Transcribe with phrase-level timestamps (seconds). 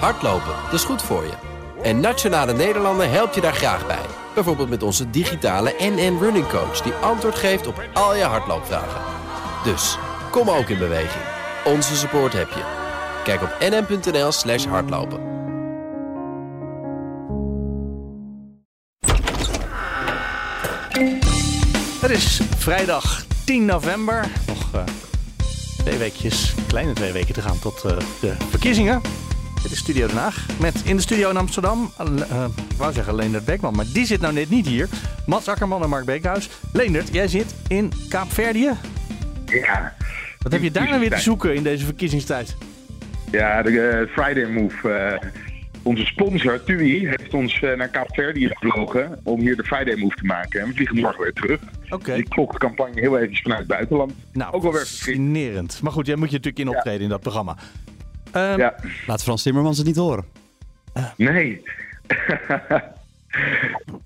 [0.00, 1.32] Hardlopen, dat is goed voor je.
[1.82, 4.06] En Nationale Nederlanden helpt je daar graag bij.
[4.34, 6.80] Bijvoorbeeld met onze digitale NN Running Coach...
[6.80, 9.00] die antwoord geeft op al je hardloopvragen.
[9.64, 9.98] Dus,
[10.30, 11.24] kom ook in beweging.
[11.64, 12.62] Onze support heb je.
[13.24, 15.32] Kijk op nn.nl slash hardlopen.
[22.00, 24.26] Het is vrijdag 10 november.
[24.46, 24.82] Nog uh,
[25.78, 29.00] twee weekjes, kleine twee weken te gaan tot uh, de verkiezingen.
[29.64, 30.46] Dit is Studio Den Haag.
[30.60, 34.20] Met in de studio in Amsterdam, uh, ik wou zeggen Leendert Beekman, maar die zit
[34.20, 34.88] nou net niet hier.
[35.26, 36.50] Mats Akkerman en Mark Beekhuis.
[36.72, 38.72] Leendert, jij zit in Kaapverdië.
[39.46, 39.94] Ja.
[40.38, 42.56] Wat heb je daar nou weer te zoeken in deze verkiezingstijd?
[43.30, 45.20] Ja, de Friday Move
[45.82, 50.60] onze sponsor, TUI, heeft ons naar Kaapverdië gevlogen om hier de Friday Move te maken.
[50.60, 51.60] En we vliegen morgen weer terug.
[51.84, 51.94] Oké.
[51.94, 52.16] Okay.
[52.16, 54.12] Dus ik volg de campagne heel even vanuit het buitenland.
[54.32, 55.82] Nou, ook wel weer fascinerend.
[55.82, 57.56] Maar goed, jij moet je natuurlijk in optreden in dat programma.
[58.36, 58.74] Um, ja.
[59.06, 60.24] Laat Frans Timmermans het niet horen.
[60.94, 61.04] Uh.
[61.16, 61.62] Nee.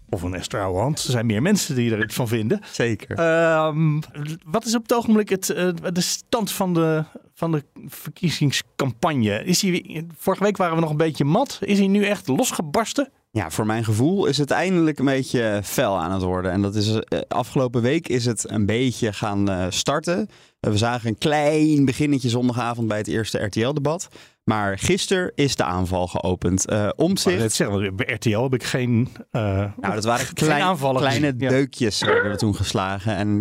[0.09, 1.05] of een Esther Ouwehand.
[1.05, 2.61] Er zijn meer mensen die er iets van vinden.
[2.65, 3.19] Zeker.
[3.67, 4.01] Um,
[4.45, 7.05] wat is op het ogenblik het, uh, de stand van de,
[7.35, 9.45] van de verkiezingscampagne?
[9.45, 11.59] Is hij, vorige week waren we nog een beetje mat.
[11.61, 13.11] Is hij nu echt losgebarsten?
[13.39, 16.51] Ja, voor mijn gevoel is het eindelijk een beetje fel aan het worden.
[16.51, 20.29] En dat is uh, afgelopen week is het een beetje gaan uh, starten.
[20.61, 24.09] We zagen een klein beginnetje zondagavond bij het eerste RTL-debat.
[24.49, 26.71] Maar gisteren is de aanval geopend.
[26.71, 27.43] Uh, Omtzigt...
[27.43, 29.43] Het zeggen, bij RTL heb ik geen uh,
[29.77, 33.17] Nou, dat waren klein, aanvallen kleine deukjes werden er toen geslagen.
[33.17, 33.41] En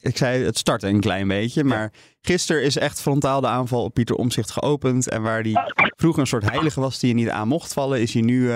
[0.00, 1.64] ik zei, het startte een klein beetje.
[1.64, 1.90] Maar ja.
[2.22, 5.08] gisteren is echt frontaal de aanval op Pieter Omtzigt geopend.
[5.08, 5.58] En waar die
[5.96, 8.00] vroeger een soort heilige was die je niet aan mocht vallen...
[8.00, 8.50] is hij nu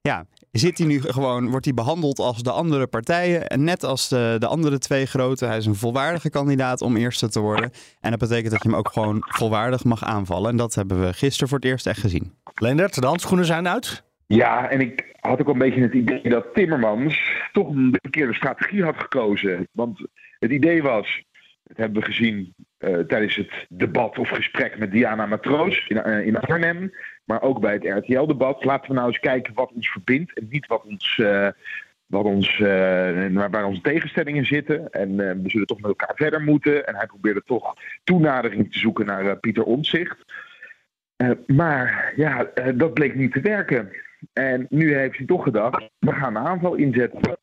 [0.00, 0.26] ja,
[0.60, 3.46] zit hij nu gewoon, wordt hij behandeld als de andere partijen.
[3.46, 5.46] En net als de, de andere twee grote.
[5.46, 7.70] Hij is een volwaardige kandidaat om eerste te worden.
[8.00, 10.50] En dat betekent dat je hem ook gewoon volwaardig mag aanvallen.
[10.50, 12.32] En dat hebben we gisteren voor het eerst echt gezien.
[12.54, 14.04] Leendert, de handschoenen zijn uit.
[14.26, 17.20] Ja, en ik had ook een beetje het idee dat Timmermans
[17.52, 19.68] toch een verkeerde strategie had gekozen.
[19.72, 20.06] Want
[20.38, 21.22] het idee was,
[21.62, 26.26] dat hebben we gezien uh, tijdens het debat of gesprek met Diana Matroos in, uh,
[26.26, 26.92] in Arnhem.
[27.24, 28.64] Maar ook bij het RTL-debat.
[28.64, 31.48] Laten we nou eens kijken wat ons verbindt en niet wat ons, uh,
[32.06, 34.90] wat ons, waar, waar onze tegenstellingen zitten.
[34.90, 36.86] En we zullen toch met elkaar verder moeten.
[36.86, 37.74] En hij probeerde toch
[38.04, 40.16] toenadering te zoeken naar Pieter Omtzigt.
[41.46, 43.90] maar ja, dat bleek niet te werken.
[44.32, 47.38] En nu heeft hij toch gedacht, we gaan een aanval inzetten.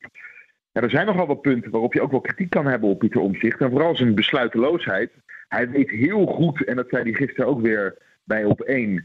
[0.72, 3.20] Ja, er zijn nogal wat punten waarop je ook wel kritiek kan hebben op Pieter
[3.20, 3.60] Omtzigt.
[3.60, 5.10] En vooral zijn besluiteloosheid.
[5.48, 9.04] Hij weet heel goed, en dat zei hij gisteren ook weer bij op één,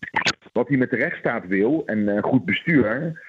[0.53, 3.21] wat hij met de rechtsstaat wil en uh, goed bestuur.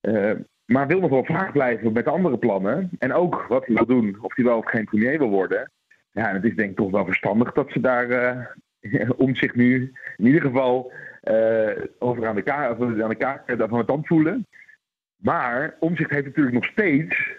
[0.00, 0.32] Uh,
[0.64, 2.90] maar wil nog wel vaag blijven met andere plannen.
[2.98, 5.70] En ook wat hij wil doen, of hij wel of geen premier wil worden.
[6.12, 8.10] Ja, en het is denk ik toch wel verstandig dat ze daar
[8.80, 10.92] uh, om zich nu in ieder geval
[11.98, 14.46] over aan de kaart aan de kaart van het tand voelen.
[15.22, 17.30] Maar Omzicht heeft natuurlijk nog steeds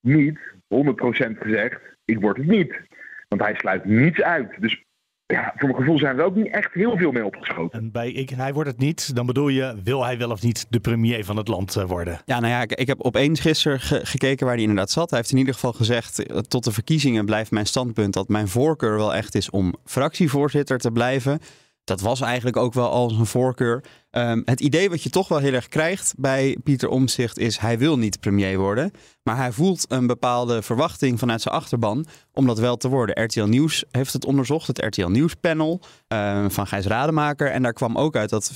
[0.00, 0.38] niet
[0.74, 2.80] 100% gezegd, ik word het niet.
[3.28, 4.60] Want hij sluit niets uit.
[4.60, 4.84] Dus
[5.32, 7.78] ja, voor mijn gevoel zijn er ook niet echt heel veel mee opgeschoten.
[7.78, 10.66] En bij ik, hij wordt het niet, dan bedoel je, wil hij wel of niet
[10.70, 12.20] de premier van het land worden?
[12.24, 15.10] Ja, nou ja, ik, ik heb opeens gisteren ge gekeken waar hij inderdaad zat.
[15.10, 18.96] Hij heeft in ieder geval gezegd, tot de verkiezingen blijft mijn standpunt dat mijn voorkeur
[18.96, 21.38] wel echt is om fractievoorzitter te blijven.
[21.84, 23.84] Dat was eigenlijk ook wel al zijn voorkeur.
[24.10, 27.78] Um, het idee wat je toch wel heel erg krijgt bij Pieter Omzicht is hij
[27.78, 28.92] wil niet premier worden.
[29.22, 33.24] Maar hij voelt een bepaalde verwachting vanuit zijn achterban om dat wel te worden.
[33.24, 37.50] RTL Nieuws heeft het onderzocht, het RTL Nieuws panel um, van Gijs Rademaker.
[37.50, 38.54] En daar kwam ook uit dat 84%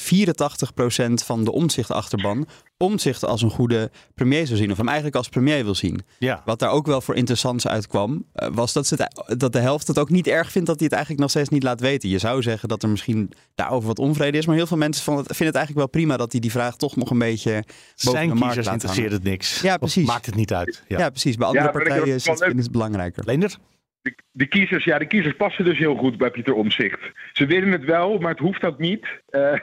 [1.25, 2.47] van de Omzicht-achterban
[2.83, 4.71] Omzicht als een goede premier zou zien.
[4.71, 6.01] Of hem eigenlijk als premier wil zien.
[6.19, 6.43] Ja.
[6.45, 9.87] Wat daar ook wel voor interessants uitkwam, uh, was dat, ze het, dat de helft
[9.87, 12.09] het ook niet erg vindt dat hij het eigenlijk nog steeds niet laat weten.
[12.09, 14.47] Je zou zeggen dat er misschien daarover wat onvrede is.
[14.47, 16.77] Maar heel veel mensen vinden het, vinden het eigenlijk wel prima dat hij die vraag
[16.77, 19.61] toch nog een beetje boven Zijn de markt kiezers laat interesseert het niks.
[19.61, 20.03] Ja, precies.
[20.03, 20.85] Of maakt het niet uit.
[20.89, 21.37] Ja, ja precies.
[21.37, 23.25] Bij andere Ja, partijen vind is het belangrijker.
[23.25, 23.59] Leendert?
[24.03, 27.01] De, de, kiezers, ja, de kiezers passen dus heel goed bij Pieter Omzicht.
[27.33, 29.07] Ze willen het wel, maar het hoeft ook niet.
[29.31, 29.59] Uh,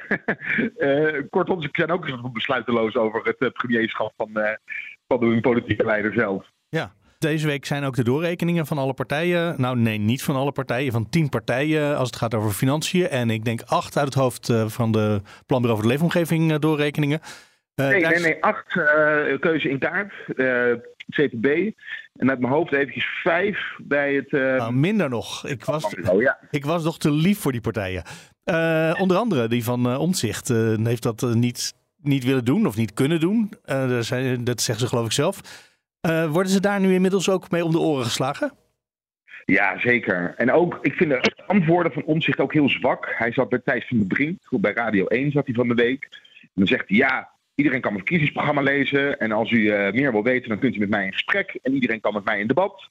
[0.77, 4.29] uh, kortom, ze zijn ook besluiteloos over het uh, premierschap van,
[5.07, 6.51] van hun politieke leider zelf.
[6.69, 6.93] Ja.
[7.19, 9.55] Deze week zijn ook de doorrekeningen van alle partijen.
[9.57, 10.91] Nou, nee, niet van alle partijen.
[10.91, 13.09] Van tien partijen als het gaat over financiën.
[13.09, 17.19] En ik denk acht uit het hoofd van de Planbureau voor de Leefomgeving doorrekeningen.
[17.75, 18.43] nee, nee, nee.
[18.43, 18.73] Acht
[19.39, 20.13] keuze in kaart.
[21.09, 21.45] CTB.
[22.15, 24.31] En uit mijn hoofd eventjes vijf bij het...
[24.31, 24.55] Uh...
[24.55, 25.47] Nou, minder nog.
[25.47, 26.37] Ik was, oh, ja.
[26.51, 28.03] ik was nog te lief voor die partijen.
[28.45, 30.47] Uh, onder andere die van uh, Omtzigt
[30.83, 33.53] heeft dat niet, niet willen doen of niet kunnen doen.
[33.99, 35.41] Zijn, dat zeggen ze geloof ik zelf.
[36.31, 38.51] Worden ze daar nu inmiddels ook mee om de oren geslagen?
[39.49, 40.33] Ja, zeker.
[40.37, 43.13] En ook, ik vind de antwoorden van Omzicht ook heel zwak.
[43.17, 46.07] Hij zat bij Thijs van de Brink, bij Radio 1 zat hij van de week.
[46.41, 49.19] En dan zegt hij, ja, iedereen kan mijn verkiezingsprogramma lezen.
[49.19, 51.59] En als u uh, meer wil weten, dan kunt u met mij in gesprek.
[51.61, 52.89] En iedereen kan met mij in debat.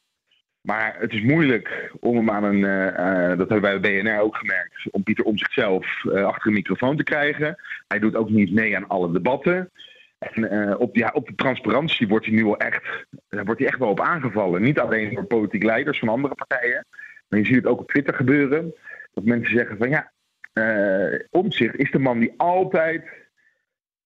[0.60, 4.36] Maar het is moeilijk om hem aan een, uh, dat hebben wij bij BNR ook
[4.36, 7.56] gemerkt, om Pieter om zichzelf achter een microfoon te krijgen.
[7.88, 9.70] Hij doet ook niet mee aan alle debatten.
[10.18, 13.68] En uh, op, ja, op de transparantie wordt hij nu wel echt, daar wordt hij
[13.68, 14.62] echt wel op aangevallen.
[14.62, 16.86] Niet alleen door politiek leiders van andere partijen,
[17.28, 18.74] maar je ziet het ook op Twitter gebeuren.
[19.12, 20.12] Dat mensen zeggen van ja,
[20.54, 23.04] uh, Omtzigt is de man die altijd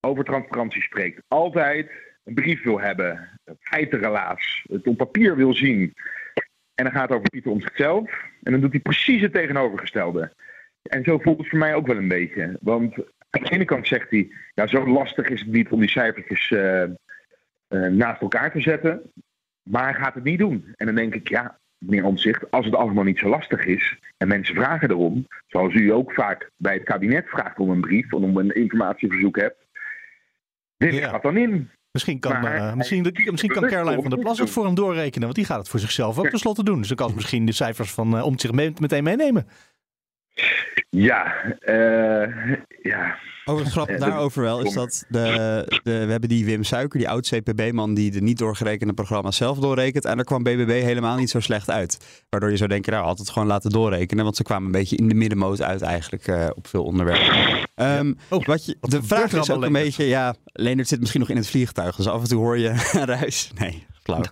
[0.00, 1.22] over transparantie spreekt.
[1.28, 1.90] Altijd
[2.24, 3.28] een brief wil hebben,
[3.60, 5.94] feitenrelaas, het op papier wil zien.
[6.74, 8.10] En dan gaat het over Pieter om zichzelf.
[8.42, 10.32] En dan doet hij precies het tegenovergestelde.
[10.82, 12.58] En zo voelt het voor mij ook wel een beetje.
[12.60, 12.94] Want
[13.32, 16.50] aan de ene kant zegt hij, ja, zo lastig is het niet om die cijfertjes
[16.50, 19.02] uh, uh, naast elkaar te zetten.
[19.62, 20.72] Maar hij gaat het niet doen.
[20.76, 24.28] En dan denk ik, ja, meneer Omtzigt, als het allemaal niet zo lastig is en
[24.28, 28.22] mensen vragen erom, zoals u ook vaak bij het kabinet vraagt om een brief of
[28.22, 29.66] om een informatieverzoek hebt,
[30.76, 31.08] dit ja.
[31.08, 31.70] gaat dan in.
[31.90, 34.74] Misschien kan, maar, uh, misschien, de, misschien kan Caroline van der Plas het voor hem
[34.74, 36.78] doorrekenen, want die gaat het voor zichzelf ook tenslotte doen.
[36.78, 39.46] Dus dan kan misschien de cijfers van uh, Omtzigt mee, meteen meenemen.
[40.90, 43.18] Ja, uh, ja.
[43.44, 47.08] Over het grap daarover wel is dat de, de, we hebben die Wim Suiker, die
[47.08, 50.04] oud CPB-man, die de niet doorgerekende programma's zelf doorrekent.
[50.04, 52.24] En daar kwam BBB helemaal niet zo slecht uit.
[52.28, 54.24] Waardoor je zou denken, nou had het gewoon laten doorrekenen.
[54.24, 57.68] Want ze kwamen een beetje in de middenmoot uit eigenlijk uh, op veel onderwerpen.
[57.74, 61.30] Um, oh, wat je, de vraag is ook een beetje, ja, Leendert zit misschien nog
[61.30, 61.96] in het vliegtuig.
[61.96, 63.50] Dus af en toe hoor je ruis.
[63.58, 64.22] Nee, flauw.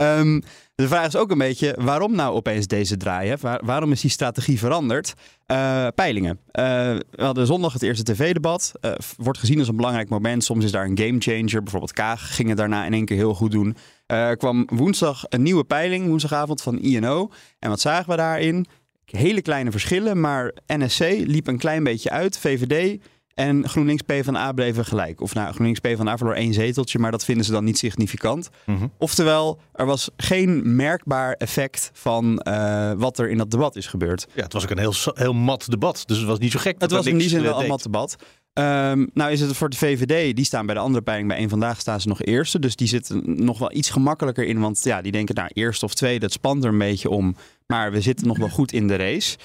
[0.00, 0.42] Um,
[0.76, 3.34] de vraag is ook een beetje, waarom nou opeens deze draai?
[3.40, 5.14] Waarom is die strategie veranderd?
[5.46, 6.38] Uh, peilingen.
[6.52, 6.64] Uh,
[7.10, 8.72] we hadden zondag het eerste tv-debat.
[8.80, 10.44] Uh, wordt gezien als een belangrijk moment.
[10.44, 11.62] Soms is daar een gamechanger.
[11.62, 13.76] Bijvoorbeeld Kaag ging het daarna in één keer heel goed doen.
[14.06, 17.30] Er kwam woensdag een nieuwe peiling, woensdagavond van INO.
[17.58, 18.66] En wat zagen we daarin?
[19.04, 22.38] Hele kleine verschillen, maar NSC liep een klein beetje uit.
[22.38, 23.00] VVD
[23.36, 25.20] en GroenLinks PvdA bleven gelijk.
[25.20, 28.48] Of nou, GroenLinks PvdA verloor één zeteltje, maar dat vinden ze dan niet significant.
[28.64, 28.92] Mm -hmm.
[28.98, 34.26] Oftewel, er was geen merkbaar effect van uh, wat er in dat debat is gebeurd.
[34.34, 36.74] Ja, het was ook een heel, heel mat debat, dus het was niet zo gek.
[36.78, 38.16] Het was in die zin wel een mat debat.
[38.52, 41.48] Um, nou is het voor de VVD, die staan bij de andere peiling bij één
[41.48, 42.58] vandaag staan ze nog eerste.
[42.58, 44.60] Dus die zitten nog wel iets gemakkelijker in.
[44.60, 47.36] Want ja, die denken nou eerste of tweede, het spant er een beetje om.
[47.66, 49.36] Maar we zitten nog wel goed in de race.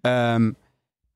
[0.00, 0.56] Um,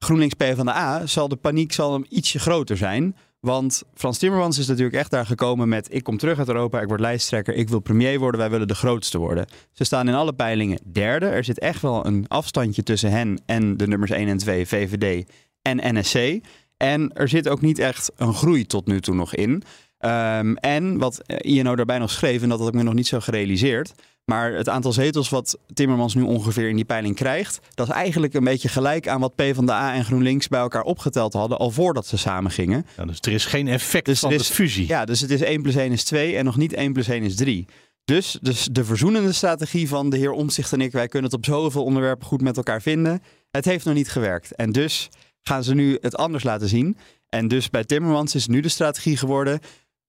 [0.05, 3.17] GroenLinks PvdA zal de paniek zal hem ietsje groter zijn.
[3.41, 5.89] Want Frans Timmermans is natuurlijk echt daar gekomen met...
[5.91, 8.41] ik kom terug uit Europa, ik word lijsttrekker, ik wil premier worden...
[8.41, 9.47] wij willen de grootste worden.
[9.73, 11.27] Ze staan in alle peilingen derde.
[11.27, 15.31] Er zit echt wel een afstandje tussen hen en de nummers 1 en 2, VVD
[15.63, 16.41] en NSC.
[16.77, 19.63] En er zit ook niet echt een groei tot nu toe nog in.
[20.07, 23.21] Um, en wat INO daarbij nog schreef, en dat had ik me nog niet zo
[23.21, 23.95] gerealiseerd...
[24.25, 28.35] Maar het aantal zetels wat Timmermans nu ongeveer in die peiling krijgt, dat is eigenlijk
[28.35, 32.17] een beetje gelijk aan wat PvdA en GroenLinks bij elkaar opgeteld hadden al voordat ze
[32.17, 32.87] samen gingen.
[32.97, 34.87] Ja, dus er is geen effect dus van is, de fusie.
[34.87, 37.23] Ja, dus het is 1 plus 1 is 2 en nog niet 1 plus 1
[37.23, 37.67] is 3.
[38.05, 41.45] Dus, dus de verzoenende strategie van de heer Omtzigt en ik, wij kunnen het op
[41.45, 43.23] zoveel onderwerpen goed met elkaar vinden.
[43.51, 44.55] Het heeft nog niet gewerkt.
[44.55, 45.09] En dus
[45.43, 46.97] gaan ze nu het anders laten zien.
[47.29, 49.61] En dus bij Timmermans is nu de strategie geworden.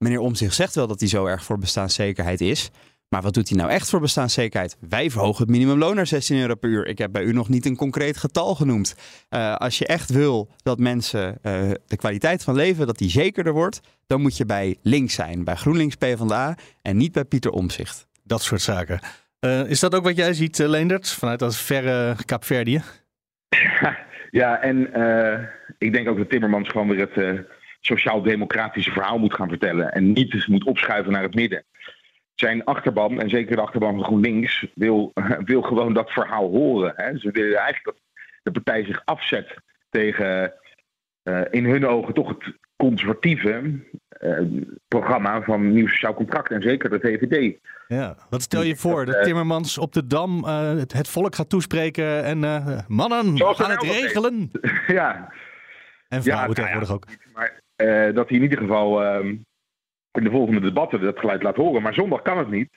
[0.06, 2.72] Meneer Omtzigt zegt wel dat hij zo erg voor bestaanszekerheid is.
[3.10, 4.78] Maar wat doet hij nou echt voor bestaanszekerheid?
[4.90, 6.88] Wij verhogen het minimumloon naar 16 euro per uur.
[6.88, 8.96] Ik heb bij u nog niet een concreet getal genoemd.
[9.30, 13.54] Uh, als je echt wil dat mensen uh, de kwaliteit van leven, dat die zekerder
[13.54, 15.44] wordt, dan moet je bij links zijn.
[15.44, 18.08] Bij GroenLinks PvdA en niet bij Pieter Omzicht.
[18.24, 19.00] Dat soort zaken.
[19.40, 22.82] Uh, is dat ook wat jij ziet, Leendert, vanuit dat verre Kaapverdië?
[24.32, 24.90] Ja, en
[25.78, 27.46] ik denk ook dat Timmermans gewoon weer het
[27.86, 29.92] sociaal-democratische verhaal moet gaan vertellen.
[29.92, 31.64] En niet moet opschuiven naar het midden
[32.36, 35.12] zijn achterban, en zeker de achterban van GroenLinks, wil,
[35.52, 36.94] wil gewoon dat verhaal horen.
[36.96, 37.18] Hè.
[37.18, 37.96] Ze willen eigenlijk dat
[38.44, 39.56] de partij zich afzet
[39.90, 40.54] tegen
[41.24, 43.80] uh, in hun ogen toch het conservatieve
[44.22, 44.40] uh,
[44.88, 47.58] programma van Nieuw Sociaal Contract en zeker de VVD.
[47.88, 49.06] Ja, wat stel je voor?
[49.06, 52.40] Dat Timmermans op de Dam uh, het, het, volk gaat toespreken en
[52.88, 54.52] mannen, we gaan het regelen.
[54.88, 55.34] ja.
[56.08, 57.06] En vrouwen ja, tegenwoordig ja, ook.
[57.34, 57.64] Maar
[58.14, 59.28] dat hij in ieder geval ehm,
[60.12, 61.82] in de volgende debatten dat geluid laat horen.
[61.82, 62.70] Maar zondag kan het niet.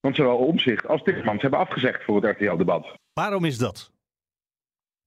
[0.00, 2.98] Want zowel Omzicht als Timmermans hebben afgezegd voor het RTL-debat.
[3.12, 3.92] Waarom is dat?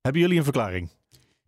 [0.02, 0.90] Hebben jullie een verklaring?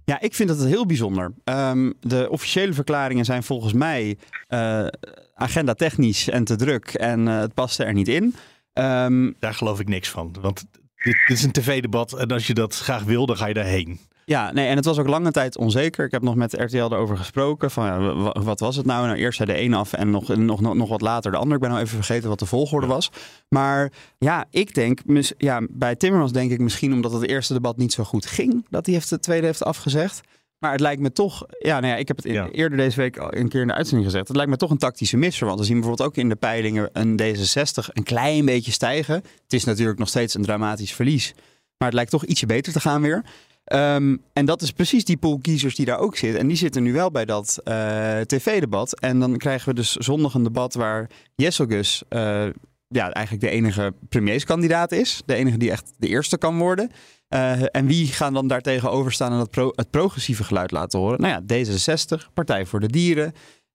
[0.06, 1.34] Ja, ik vind dat heel bijzonder.
[1.44, 4.18] Um, de officiële verklaringen zijn volgens mij
[4.48, 4.88] uh,
[5.34, 8.36] agenda technisch en te druk en uh, het paste er niet in.
[8.74, 10.36] Um, Daar geloof ik niks van.
[10.42, 13.54] Want dit, dit is een tv-debat en als je dat graag wil, dan ga je
[13.54, 14.00] daarheen.
[14.30, 16.06] Ja, nee, en het was ook lange tijd onzeker.
[16.06, 17.72] Ik heb nog met RTL erover gesproken.
[17.72, 19.06] Van, ja, wat was het nou?
[19.06, 21.56] Nou, eerst zei de een af en nog, nog, nog, nog wat later de ander.
[21.56, 23.12] Ik ben nou even vergeten wat de volgorde was.
[23.48, 25.00] Maar ja, ik denk,
[25.38, 28.86] ja, bij Timmermans denk ik misschien omdat het eerste debat niet zo goed ging, dat
[28.86, 30.22] hij heeft de tweede heeft afgezegd.
[30.60, 33.36] Maar het lijkt me toch, ja, nou ja, ik heb het eerder deze week al
[33.36, 34.28] een keer in de uitzending gezegd.
[34.28, 35.48] Het lijkt me toch een tactische misser.
[35.48, 39.16] Want we zien bijvoorbeeld ook in de peilingen een D66 een klein beetje stijgen.
[39.16, 41.34] Het is natuurlijk nog steeds een dramatisch verlies.
[41.78, 43.24] Maar het lijkt toch ietsje beter te gaan weer.
[43.70, 46.36] Ehm, en dat is precies die pool kiezers die daar ook zit.
[46.36, 49.00] En die zitten nu wel bij dat uh, tv-debat.
[49.00, 52.46] En dan krijgen we dus zondag een debat waar Jesselgus uh,
[52.88, 55.22] ja, eigenlijk de enige premierskandidaat is.
[55.26, 56.92] De enige die echt de eerste kan worden.
[57.30, 61.22] Uh, en wie gaan dan daartegenover staan en dat pro het progressieve geluid laten horen?
[61.22, 63.34] Nou ja, D66, Partij voor de Dieren,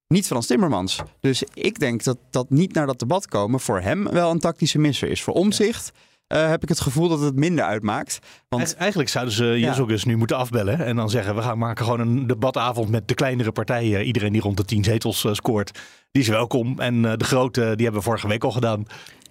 [0.09, 1.03] niet Frans Timmermans.
[1.21, 4.79] Dus ik denk dat dat niet naar dat debat komen voor hem wel een tactische
[4.79, 5.23] misser is.
[5.23, 5.93] Voor omzicht.
[5.95, 8.19] Ja uh, heb ik het gevoel dat het minder uitmaakt.
[8.49, 8.75] Want...
[8.76, 9.85] Eigenlijk zouden ze ja.
[10.05, 13.53] nu moeten afbellen en dan zeggen: we gaan maken gewoon een debatavond met de kleinere
[13.53, 14.05] partijen.
[14.05, 15.79] Iedereen die rond de tien zetels uh, scoort,
[16.11, 16.81] die is welkom.
[16.81, 18.85] En uh, de grote, die hebben we vorige week al gedaan.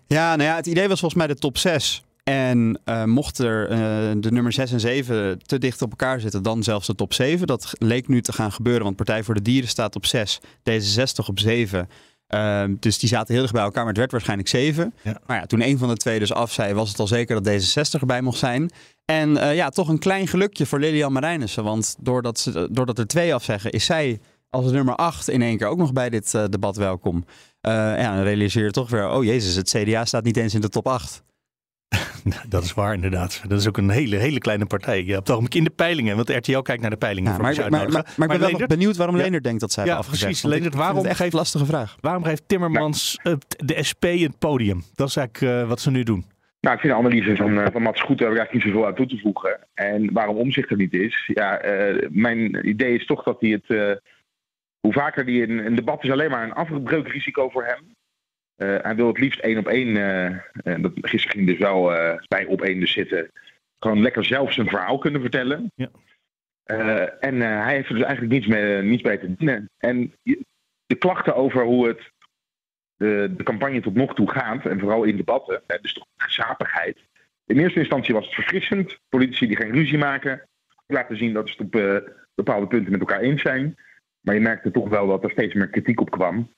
[0.07, 2.03] Ja, nou ja, het idee was volgens mij de top 6.
[2.23, 3.77] En uh, mocht er uh,
[4.17, 7.47] de nummer 6 en 7 te dicht op elkaar zitten, dan zelfs de top 7.
[7.47, 11.25] Dat leek nu te gaan gebeuren, want Partij voor de Dieren staat op 6, D66
[11.27, 11.89] op 7.
[12.33, 14.93] Uh, dus die zaten heel dicht bij elkaar, maar het werd waarschijnlijk 7.
[15.01, 15.19] Ja.
[15.25, 17.53] Maar ja, toen een van de twee dus af zei, was het al zeker dat
[17.53, 18.71] D66 erbij mocht zijn.
[19.05, 21.63] En uh, ja, toch een klein gelukje voor Lilian Marijnissen.
[21.63, 25.67] Want doordat, ze, doordat er twee afzeggen, is zij als nummer 8 in één keer
[25.67, 27.25] ook nog bij dit uh, debat welkom.
[27.61, 30.69] ja, dan realiseer je toch weer, oh jezus, het CDA staat niet eens in de
[30.69, 31.23] top 8.
[32.47, 33.43] Dat is waar, inderdaad.
[33.47, 35.03] Dat is ook een hele, hele kleine partij.
[35.03, 37.31] Je hebt toch in de peilingen, want RTL kijkt naar de peilingen.
[37.31, 39.95] Ja, maar, maar, maar, maar, ik ben wel benieuwd waarom ja, denkt dat zij ja,
[39.95, 40.23] afgezegd.
[40.23, 41.95] Precies, Leendert, waarom echt een lastige vraag.
[41.99, 44.83] Waarom geeft Timmermans uh, de SP het podium?
[44.95, 46.25] Dat is eigenlijk uh, wat ze nu doen.
[46.59, 48.63] Nou, ik vind de analyse van, uh, van Mats goed, daar heb ik eigenlijk niet
[48.63, 49.59] zoveel aan toe te voegen.
[49.73, 51.61] En waarom omzicht er niet is, ja,
[52.09, 53.99] mijn idee is toch dat hij het,
[54.79, 57.95] hoe vaker die in een debat is alleen maar een afbreukrisico voor hem.
[58.57, 61.83] Uh, hij wil het liefst één op één, uh, dat, gisteren ging dus wel
[62.27, 63.31] bij op één dus zitten,
[63.79, 65.71] gewoon lekker zelf zijn verhaal kunnen vertellen.
[65.75, 65.89] Ja.
[67.19, 69.69] en hij heeft er dus eigenlijk niets, mee, niets bij te dienen.
[69.77, 70.13] En
[70.85, 72.11] de klachten over hoe het
[72.95, 76.97] de, de campagne tot nog toe gaat, en vooral in debatten, dus toch gezapigheid.
[77.45, 80.47] In eerste instantie was het verfrissend, politici die geen ruzie maken,
[80.87, 83.75] laten zien dat ze het op bepaalde punten met elkaar eens zijn.
[84.19, 86.49] Maar je merkte toch wel dat er steeds meer kritiek op kwam.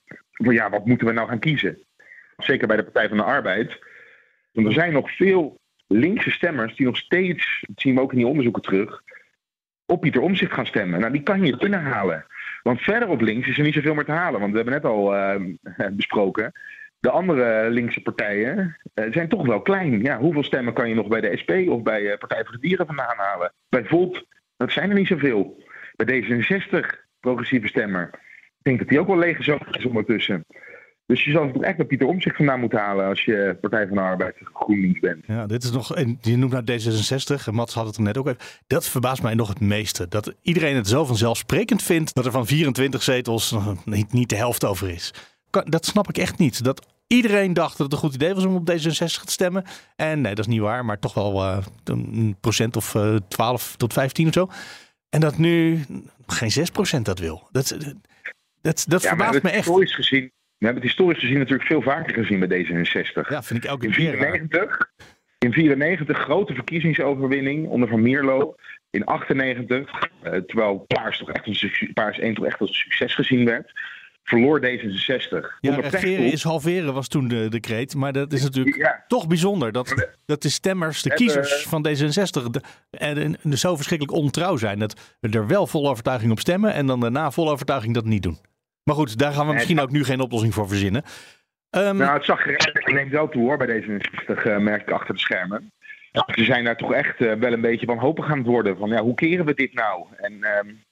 [0.43, 1.79] Van ja, wat moeten we nou gaan kiezen?
[2.37, 3.79] Zeker bij de Partij van de Arbeid.
[4.51, 8.17] Want er zijn nog veel linkse stemmers die nog steeds, dat zien we ook in
[8.17, 9.01] die onderzoeken terug,
[9.85, 10.99] op Pieter Omzicht gaan stemmen.
[10.99, 12.25] Nou, die kan je kunnen halen.
[12.63, 14.39] Want verder op links is er niet zoveel meer te halen.
[14.39, 15.35] Want we hebben net al uh,
[15.91, 16.51] besproken.
[16.99, 20.01] De andere linkse partijen uh, zijn toch wel klein.
[20.01, 22.59] Ja, hoeveel stemmen kan je nog bij de SP of bij uh, Partij voor de
[22.59, 23.53] Dieren vandaan halen?
[23.69, 24.25] Bij Volt,
[24.57, 25.63] dat zijn er niet zoveel.
[25.95, 26.79] Bij D66
[27.19, 28.09] progressieve stemmer.
[28.65, 29.39] Denk dat die ook wel leeg
[29.71, 30.45] is ondertussen.
[31.05, 33.95] Dus je zal het echt bij Pieter Omzicht vandaan moeten halen als je Partij van
[33.95, 35.25] de Arbeid GroenLinks bent.
[35.27, 38.39] Ja, dit is nog, je noemt nou D66, Mats had het er net ook even.
[38.67, 40.07] Dat verbaast mij nog het meeste.
[40.07, 43.55] Dat iedereen het zo vanzelfsprekend vindt dat er van 24 zetels
[43.85, 45.13] niet, niet de helft over is.
[45.49, 46.63] Dat snap ik echt niet.
[46.63, 49.63] Dat iedereen dacht dat het een goed idee was om op D66 te stemmen.
[49.95, 53.21] En nee, dat is niet waar, maar toch wel uh, een procent of uh, eh,
[53.27, 54.49] 12 tot 15 of zo.
[55.09, 55.85] En dat nu
[56.25, 56.51] geen
[56.97, 57.47] 6% dat wil.
[57.51, 57.77] Dat,
[58.65, 59.65] dat, dat ja, verbaast me echt.
[59.65, 63.29] Historisch gezien, we hebben het historisch gezien natuurlijk veel vaker gezien bij D66.
[63.29, 64.91] Ja, vind ik elke in 94,
[65.39, 68.55] In 94 grote verkiezingsoverwinning onder Van Mierlo.
[68.89, 73.15] In 98, uh, terwijl Paars, toch echt een, Paars 1 toch echt als een succes
[73.15, 73.71] gezien werd
[74.25, 75.59] verloor D66.
[75.59, 77.95] Ja, regeren is halveren was toen de decreet.
[77.95, 79.71] Maar dat is natuurlijk toch bijzonder.
[79.71, 84.79] Dat, dat de stemmers, de kiezers van D66 de, en, en, zo verschrikkelijk ontrouw zijn.
[84.79, 88.23] Dat we er wel vol overtuiging op stemmen en dan daarna vol overtuiging dat niet
[88.23, 88.37] doen.
[88.85, 91.03] Maar goed, daar gaan we misschien ook nu geen oplossing voor verzinnen.
[91.69, 95.13] Um, nou, het zag er neemt wel toe hoor bij D66, uh, merk ik achter
[95.13, 95.71] de schermen.
[96.25, 98.77] Ze zijn daar toch echt uh, wel een beetje wanhopig aan het worden.
[98.77, 100.05] Van ja, hoe keren we dit nou?
[100.17, 100.83] En um,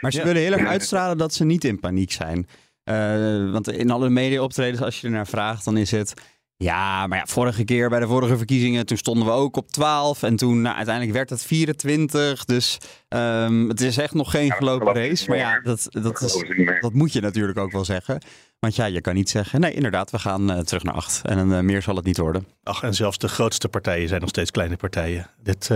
[0.00, 2.48] maar ze willen heel erg uitstralen dat ze niet in paniek zijn.
[2.84, 6.14] Uh, want in alle media-optredens, als je ernaar vraagt, dan is het.
[6.56, 10.22] Ja, maar ja, vorige keer bij de vorige verkiezingen, toen stonden we ook op 12.
[10.22, 12.44] En toen nou, uiteindelijk werd het 24.
[12.44, 15.28] Dus um, het is echt nog geen ja, gelopen race.
[15.28, 16.44] Maar ja, dat, dat, is,
[16.80, 18.22] dat moet je natuurlijk ook wel zeggen.
[18.58, 21.20] Want ja, je kan niet zeggen, nee, inderdaad, we gaan uh, terug naar 8.
[21.24, 22.46] En uh, meer zal het niet worden.
[22.62, 25.26] Ach, en zelfs de grootste partijen zijn nog steeds kleine partijen.
[25.42, 25.70] Dit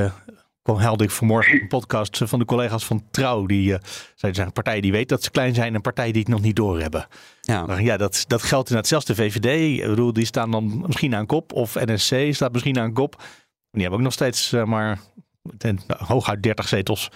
[0.69, 3.47] kwam helde ik vanmorgen een podcast van de collega's van Trouw.
[3.47, 3.79] Die uh,
[4.15, 6.57] zeiden, een partij die weet dat ze klein zijn en partij die het nog niet
[6.57, 7.07] doorhebben.
[7.41, 8.91] Ja, ja dat, dat geldt inderdaad.
[8.91, 11.53] Zelfs de VVD, ik bedoel, die staan dan misschien aan kop.
[11.53, 13.23] Of NSC staat misschien aan kop.
[13.71, 14.99] Die hebben ook nog steeds uh, maar
[15.59, 17.11] ten, nou, hooguit 30 zetels.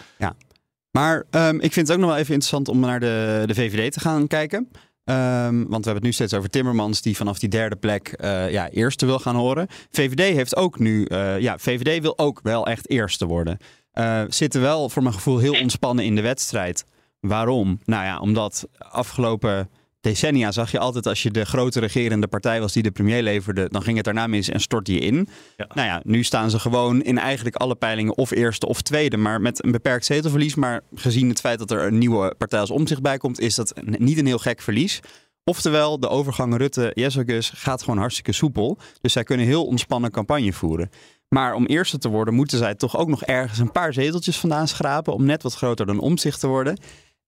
[0.91, 3.93] Maar ehm, ik vind het ook nog wel even interessant om naar de, de VVD
[3.93, 4.71] te gaan kijken.
[5.05, 8.51] Ehm, want we hebben het nu steeds over Timmermans, die vanaf die derde plek eh,
[8.51, 9.67] ja, eerste wil gaan horen.
[9.91, 13.59] VVD heeft ook nu, eh, ja, VVD wil ook wel echt eerste worden.
[13.93, 16.85] Eh, zitten wel voor mijn gevoel heel ontspannen in de wedstrijd.
[17.21, 17.81] Waarom?
[17.85, 19.71] Nou ja, omdat afgelopen
[20.03, 23.69] decennia zag je altijd als je de grote regerende partij was die de premier leverde,
[23.69, 25.29] dan ging het daarna mis en stortte je in.
[25.57, 25.67] Ja.
[25.75, 29.41] Nou ja, nu staan ze gewoon in eigenlijk alle peilingen of eerste of tweede, maar
[29.41, 30.55] met een beperkt zetelverlies.
[30.55, 33.75] Maar gezien het feit dat er een nieuwe partij als omzicht bij komt, is dat
[33.85, 35.01] niet een heel gek verlies.
[35.45, 38.79] Oftewel, de overgang Rutte-Jezegus gaat gewoon hartstikke soepel.
[39.01, 40.91] Dus zij kunnen heel ontspannen campagne voeren.
[41.29, 44.69] Maar om eerste te worden, moeten zij toch ook nog ergens een paar zeteltjes vandaan
[44.69, 45.13] schrapen.
[45.13, 46.79] om net wat groter dan omzicht te worden.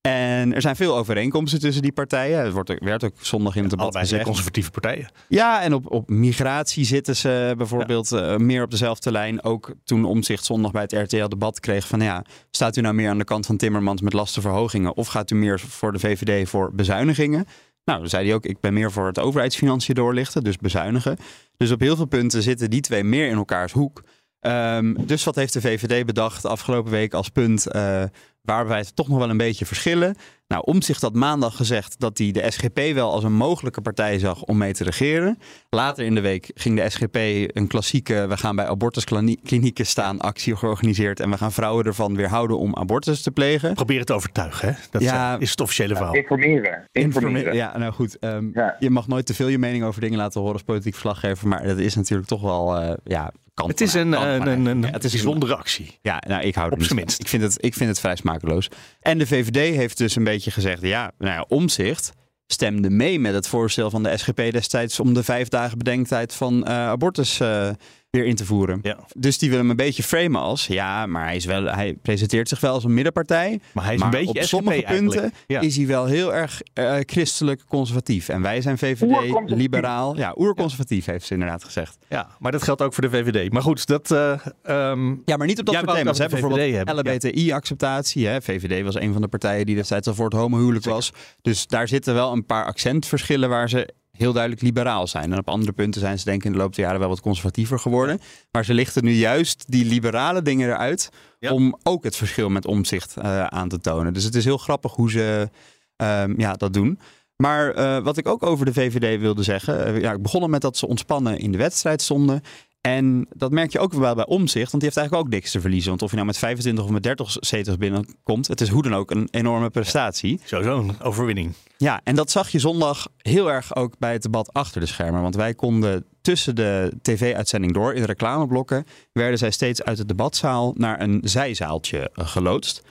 [0.09, 2.45] En er zijn veel overeenkomsten tussen die partijen.
[2.45, 4.25] Het wordt, werd ook zondag in het debat Allebei gezegd.
[4.25, 5.09] conservatieve partijen.
[5.29, 9.43] Ja, en op, op migratie zitten ze bijvoorbeeld eh, meer op dezelfde lijn.
[9.43, 12.01] Ook toen Omzicht zondag bij het RTL-debat kreeg van...
[12.01, 14.97] ja, staat u nou meer aan de kant van Timmermans met lastenverhogingen...
[14.97, 17.47] of gaat u meer voor de VVD voor bezuinigingen?
[17.85, 21.17] Nou, dan zei hij ook, ik ben meer voor het overheidsfinanciën doorlichten, dus bezuinigen.
[21.57, 24.03] Dus op heel veel punten zitten die twee meer in elkaars hoek.
[24.45, 28.03] Ehm, dus wat heeft de VVD bedacht de afgelopen week als punt eh,
[28.43, 30.17] waarbij het toch nog wel een beetje verschillen?
[30.49, 34.43] Nou, Omtzigt had maandag gezegd dat hij de SGP wel als een mogelijke partij zag
[34.43, 35.39] om mee te regeren.
[35.71, 37.17] Later in de week ging de SGP
[37.57, 42.59] een klassieke we gaan bij abortusklinieken staan actie georganiseerd en we gaan vrouwen ervan weerhouden
[42.59, 43.75] om abortus te plegen.
[43.75, 44.75] Probeer het te overtuigen, hè?
[44.91, 45.35] Dat Ja.
[45.35, 46.15] is- is het officiële verhaal.
[46.15, 46.89] Informeren.
[46.93, 47.37] Informeren.
[47.37, 48.19] Informe- Ja, nou goed.
[48.19, 48.77] ehm, Ja.
[48.79, 51.67] Je mag nooit te veel je mening over dingen laten horen als politiek verslaggever, maar
[51.67, 54.91] dat is natuurlijk toch wel, eh, ja, kan Het is een, een, een, een Ja,
[54.91, 55.99] het is een- bijzondere actie.
[56.03, 57.21] Ja, nou, ik hou er Op zijn minst.
[57.21, 58.69] Ik vind, het, ik vind het vrij smakeloos.
[59.01, 62.13] En de VVD heeft dus een beetje gezegd, ja, nou ja, omzicht
[62.47, 66.65] stemde mee met het voorstel van de SGP destijds om de vijf dagen bedenktijd van
[66.67, 67.71] eh, abortus eh,
[68.15, 68.79] weer in te voeren.
[68.83, 68.99] Ja.
[69.17, 72.49] Dus die willen hem een beetje framen als, ja, maar hij, is wel, hij presenteert
[72.49, 73.61] zich wel als een middenpartij.
[73.73, 75.61] Maar hij is maar een beetje op sommige punten Ja.
[75.61, 78.29] is hij wel heel erg eh, christelijk conservatief.
[78.29, 80.17] En wij zijn VVD, liberaal.
[80.17, 81.99] Ja, oerconservatief heeft ze inderdaad gezegd.
[82.09, 83.53] Ja, maar dat geldt ook voor de VVD.
[83.53, 84.11] Maar goed, dat...
[84.11, 86.19] eh, ehm, Ja, maar niet op dat soort thema's.
[86.19, 86.29] Hè?
[86.29, 88.43] Bijvoorbeeld hè.
[88.43, 91.13] VVD was een van de partijen die destijds al voor het homohuwelijk was.
[91.43, 95.33] Dus daar zitten wel een paar accentverschillen waar ze heel duidelijk liberaal zijn.
[95.33, 97.21] En op andere punten zijn ze denk ik in de loop der jaren wel wat
[97.21, 98.21] conservatiever geworden.
[98.51, 101.53] Maar ze lichten nu juist die liberale dingen eruit Ja.
[101.53, 104.13] om ook het verschil met omzicht eh, aan te tonen.
[104.13, 105.51] Dus het is heel grappig hoe ze
[105.97, 106.99] ehm, ja, dat doen.
[107.37, 109.87] Maar eh, wat ik ook over de VVD wilde zeggen.
[109.87, 112.43] eh, ja, ik begon met dat ze ontspannen in de wedstrijd stonden.
[112.87, 115.61] En dat merk je ook wel bij Omzicht, want die heeft eigenlijk ook niks te
[115.61, 115.89] verliezen.
[115.89, 118.95] Want of je nou met 25 of met 30 zetels binnenkomt, het is hoe dan
[118.95, 120.41] ook een enorme prestatie.
[120.45, 121.53] sowieso een overwinning.
[121.77, 125.23] Ja, en dat zag je zondag heel erg ook bij het debat achter de schermen.
[125.23, 130.07] Want wij konden tussen de tv-uitzending door, in de reclameblokken, werden zij steeds uit de
[130.07, 132.83] debatzaal naar een zijzaaltje geloodst.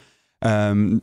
[0.43, 1.01] Dan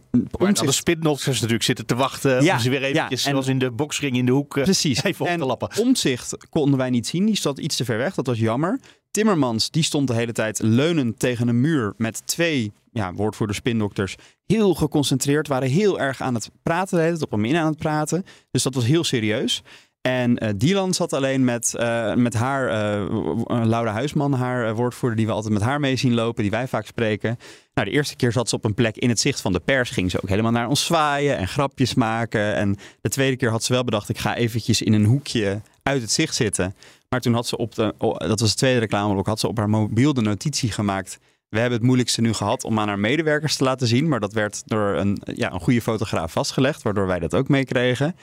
[0.67, 3.59] de spitnotters natuurlijk zitten te wachten Ja, om ze weer ja, eventjes, en- zoals in
[3.59, 5.03] de boksring in de hoek, eh, Precies.
[5.05, 5.71] even op en te lappen.
[5.79, 7.27] Omzicht konden wij niet zien.
[7.27, 8.15] Die stond iets te ver weg.
[8.15, 8.81] Dat was jammer.
[9.11, 14.15] Timmermans die stond de hele tijd leunend tegen een muur met twee ja, woordvoerders, spindokters.
[14.47, 17.67] Heel geconcentreerd, waren heel erg aan het praten, de hele tijd op hem in aan
[17.71, 18.25] het praten.
[18.51, 19.63] Dus dat was heel serieus.
[20.01, 25.27] En eh Dylan zat alleen met, eh, met haar, eh, Laura Huisman, haar woordvoerder, die
[25.27, 27.39] we altijd met haar mee zien lopen, die wij vaak spreken.
[27.75, 29.91] Nou, de eerste keer zat ze op een plek in het zicht van de pers,
[29.91, 32.55] ging ze ook helemaal naar ons zwaaien en grapjes maken.
[32.55, 36.03] En de tweede keer had ze wel bedacht, ik ga eventjes in een hoekje uit
[36.03, 36.75] het zicht zitten.
[37.09, 39.71] Maar toen had ze op de, dat was het tweede reclameblok, had ze op haar
[39.71, 41.19] mobiel de notitie gemaakt.
[41.49, 44.09] We hebben het moeilijkste nu gehad om aan haar medewerkers te laten zien.
[44.09, 48.15] Maar dat werd door een, ja, een goede fotograaf vastgelegd, waardoor wij dat ook meekregen.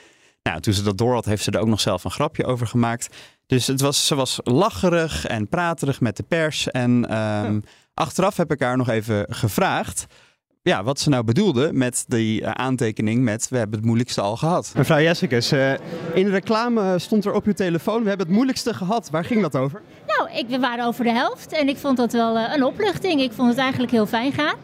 [0.47, 2.67] Nou, toen ze dat door had, heeft ze er ook nog zelf een grapje over
[2.67, 3.15] gemaakt.
[3.45, 6.71] Dus het was, ze was lacherig en praterig met de pers.
[6.71, 7.59] En ehm,
[7.93, 10.05] achteraf heb ik haar nog even gevraagd.
[10.61, 14.37] Ja, wat ze nou bedoelde met die eh, aantekening met we hebben het moeilijkste al
[14.37, 14.71] gehad.
[14.75, 15.71] Mevrouw Jessicus, eh,
[16.13, 19.09] in de reclame stond er op uw telefoon, we hebben het moeilijkste gehad.
[19.09, 19.81] Waar ging dat over?
[20.07, 23.21] Nou, ik, we waren over de helft en ik vond dat wel eh, een opluchting.
[23.21, 24.55] Ik vond het eigenlijk heel fijn gaan.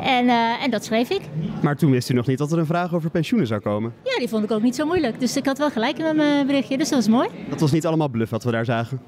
[0.00, 1.20] En, eh, en dat schreef ik.
[1.62, 3.92] Maar toen wist u nog niet dat er een vraag over pensioenen zou komen.
[4.04, 5.20] Ja, die vond ik ook niet zo moeilijk.
[5.20, 7.28] Dus ik had wel gelijk in mijn berichtje, dus dat was mooi.
[7.48, 9.00] Dat was niet allemaal bluff wat we daar zagen.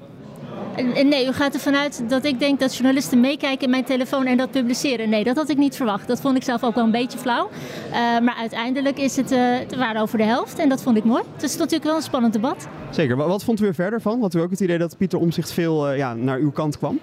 [0.75, 3.83] En, en nee, u gaat ervan uit dat ik denk dat journalisten meekijken in mijn
[3.83, 5.09] telefoon en dat publiceren.
[5.09, 6.07] Nee, dat had ik niet verwacht.
[6.07, 7.49] Dat vond ik zelf ook wel een beetje flauw.
[7.91, 11.03] Eh, maar uiteindelijk is het, eh we waren over de helft en dat vond ik
[11.03, 11.23] mooi.
[11.33, 12.67] Het is natuurlijk wel een spannend debat.
[12.89, 13.15] Zeker.
[13.15, 14.21] Wat, vond u er verder van?
[14.21, 16.99] Had u ook het idee dat Pieter Omzicht veel eh, ja, naar uw kant kwam?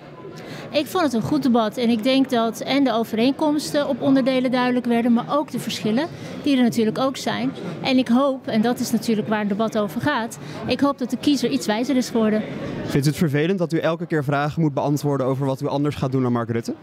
[0.71, 4.51] Ik vond het een goed debat en ik denk dat en de overeenkomsten op onderdelen
[4.51, 6.09] duidelijk werden, maar ook de verschillen,
[6.43, 7.53] die er natuurlijk ook zijn.
[7.83, 11.11] En ik hoop, en dat is natuurlijk waar het debat over gaat, ik hoop dat
[11.11, 12.43] de kiezer iets wijzer is geworden.
[12.85, 15.97] Vindt u het vervelend dat u elke keer vragen moet beantwoorden over wat u anders
[15.97, 16.75] gaat doen dan Mark Rutte?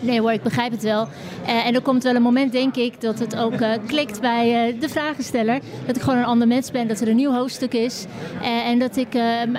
[0.00, 1.08] Nee hoor, ik begrijp het wel.
[1.46, 4.72] Uh, en er komt wel een moment, denk ik, dat het ook uh, klikt bij
[4.72, 5.60] uh, de vragensteller.
[5.86, 8.06] Dat ik gewoon een ander mens ben, dat er een nieuw hoofdstuk is.
[8.42, 9.12] en dat ik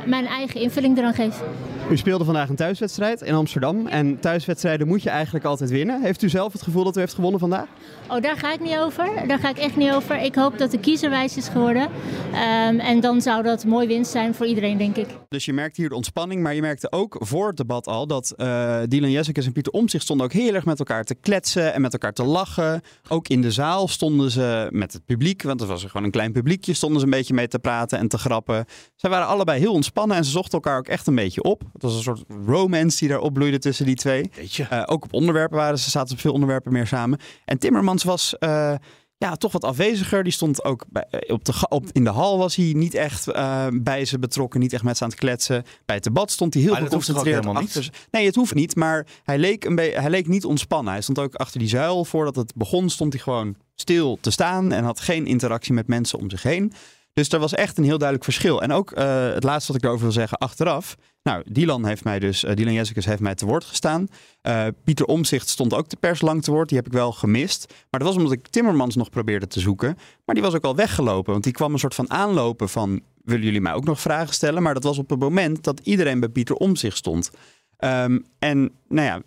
[0.05, 1.41] mijn eigen invulling eraan geef.
[1.89, 3.87] U speelde vandaag een thuiswedstrijd in Amsterdam.
[3.87, 6.01] En thuiswedstrijden moet je eigenlijk altijd winnen.
[6.01, 7.67] Heeft u zelf het gevoel dat u heeft gewonnen vandaag?
[8.07, 9.27] Oh, daar ga ik niet over.
[9.27, 10.21] Daar ga ik echt niet over.
[10.21, 11.81] Ik hoop dat de kiezerwijs is geworden.
[11.81, 15.07] Um, en dan zou dat mooi winst zijn voor iedereen, denk ik.
[15.29, 16.41] Dus je merkt hier de ontspanning.
[16.41, 20.03] Maar je merkte ook voor het debat al dat uh, Dylan Jessicus en Pieter Omtzigt
[20.03, 22.81] stonden ook heel erg met elkaar te kletsen en met elkaar te lachen.
[23.09, 26.31] Ook in de zaal stonden ze met het publiek, want er was gewoon een klein
[26.31, 28.65] publiekje, stonden ze een beetje mee te praten en te grappen.
[28.95, 31.63] Zij waren allebei heel ontspannen en ze zochten elkaar ook echt een beetje op.
[31.73, 34.31] Het was een soort romance die daar opbloeide tussen die twee.
[34.59, 37.19] Uh, ook op onderwerpen waren ze, zaten op veel onderwerpen meer samen.
[37.45, 38.35] En Timmermans was...
[38.39, 38.73] Uh,
[39.17, 40.23] ja, toch wat afweziger.
[40.23, 43.27] Die stond ook bij, eh, op de, op, in de hal was hij niet echt
[43.27, 45.63] uh, bij ze betrokken, niet echt met ze aan het kletsen.
[45.85, 47.89] Bij het debat stond hij heel geconcentreerd achter.
[48.11, 50.93] Nee, het hoeft niet, maar hij leek, een hij leek niet ontspannen.
[50.93, 52.05] Hij stond ook achter die zuil.
[52.05, 56.19] Voordat het begon stond hij gewoon stil te staan en had geen interactie met mensen
[56.19, 56.73] om zich heen.
[57.13, 58.61] Dus er was echt een heel duidelijk verschil.
[58.61, 60.95] En ook uh, het laatste wat ik erover wil zeggen, achteraf.
[61.23, 64.07] Nou, Dylan heeft mij dus, uh, Dylan Jessicus heeft mij te woord gestaan.
[64.41, 66.67] Uh, Pieter Omzicht stond ook de pers lang te woord.
[66.69, 67.73] Die heb ik wel gemist.
[67.89, 69.97] Maar dat was omdat ik Timmermans nog probeerde te zoeken.
[70.25, 71.31] Maar die was ook al weggelopen.
[71.31, 73.01] Want die kwam een soort van aanlopen van...
[73.23, 74.63] willen jullie mij ook nog vragen stellen?
[74.63, 77.31] Maar dat was op het moment dat iedereen bij Pieter Omzicht stond.
[77.79, 79.21] Um, en nou ja,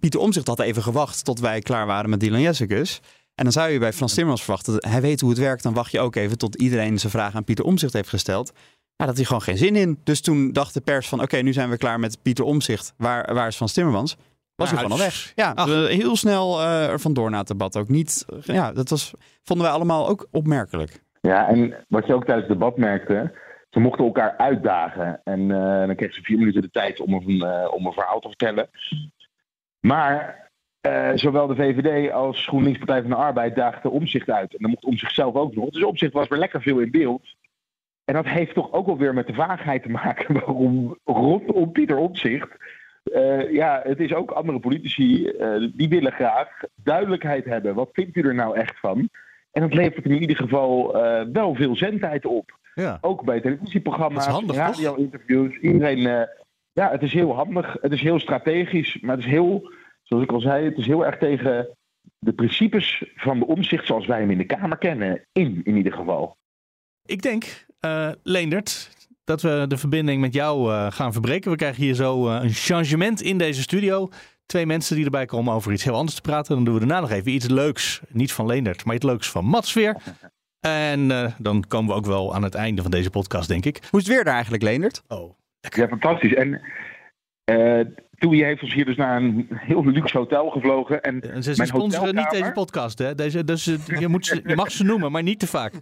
[0.00, 3.00] Pieter Omzicht had even gewacht tot wij klaar waren met Dylan Jessicus.
[3.34, 5.62] En dan zou je bij Frans Timmermans verwachten, hij weet hoe het werkt.
[5.62, 8.52] Dan wacht je ook even tot iedereen zijn vraag aan Pieter Omzicht heeft gesteld.
[8.96, 10.00] Ja, dat hij gewoon geen zin in.
[10.04, 12.94] Dus toen dacht de pers van, oké, nu zijn we klaar met Pieter Omzicht.
[12.96, 14.16] Waar, waar is Frans Timmermans?
[14.54, 15.32] Was hij gewoon al weg.
[15.34, 17.88] Ja, heel snel uh, er vandoor na het debat ook.
[17.88, 21.02] Niet, ja, dat was, vonden wij allemaal ook opmerkelijk.
[21.20, 23.34] Ja, en wat je ook tijdens het debat merkte,
[23.70, 25.20] ze mochten elkaar uitdagen.
[25.24, 28.20] En uh, dan kregen ze vier minuten de tijd om een, uh, om een verhaal
[28.20, 28.70] te vertellen.
[29.80, 30.50] Maar
[30.86, 34.52] uh, zowel de VVD als GroenLinks Partij van de Arbeid daagden omzicht uit.
[34.52, 35.70] En dan mocht omzicht zelf ook nog.
[35.70, 37.34] Dus omzicht was weer lekker veel in beeld.
[38.04, 42.48] En dat heeft toch ook alweer met de vaagheid te maken waarom rondom Pieter Omzicht.
[43.04, 47.74] Uh, ja, het is ook andere politici uh, die willen graag duidelijkheid hebben.
[47.74, 49.08] Wat vindt u er nou echt van?
[49.52, 50.92] En dat levert in ieder geval
[51.32, 52.58] wel veel zendtijd op.
[52.74, 52.98] Ja.
[53.00, 55.58] Ook bij televisieprogramma's, radio-interviews.
[55.58, 56.28] Iedereen,
[56.72, 57.76] ja, het is heel handig.
[57.80, 59.70] Het is heel strategisch, maar het is heel
[60.12, 61.68] zoals ik al zei, het is heel erg tegen
[62.18, 65.24] de principes van de omzicht zoals wij hem in de Kamer kennen.
[65.32, 66.36] In, in ieder geval.
[67.04, 68.90] Ik denk, uh, Leendert,
[69.24, 71.50] dat we de verbinding met jou uh, gaan verbreken.
[71.50, 74.08] We krijgen hier zo uh, een changement in deze studio.
[74.46, 76.54] Twee mensen die erbij komen over iets heel anders te praten.
[76.54, 78.02] Dan doen we daarna nog even iets leuks.
[78.08, 79.96] Niet van Leendert, maar iets leuks van Mats weer.
[80.60, 83.78] En dan komen we ook wel aan het einde van deze podcast, denk ik.
[83.90, 85.02] Hoe is het weer daar eigenlijk, Leendert?
[85.08, 86.34] Oh, Ja, fantastisch.
[86.34, 86.60] En
[88.22, 91.02] Toei heeft ons hier dus naar een heel luxe hotel gevlogen.
[91.02, 93.14] En, en ze sponsoren niet deze podcast, hè?
[93.14, 95.72] Deze, dus, je, moet ze, je mag ze noemen, maar niet te vaak.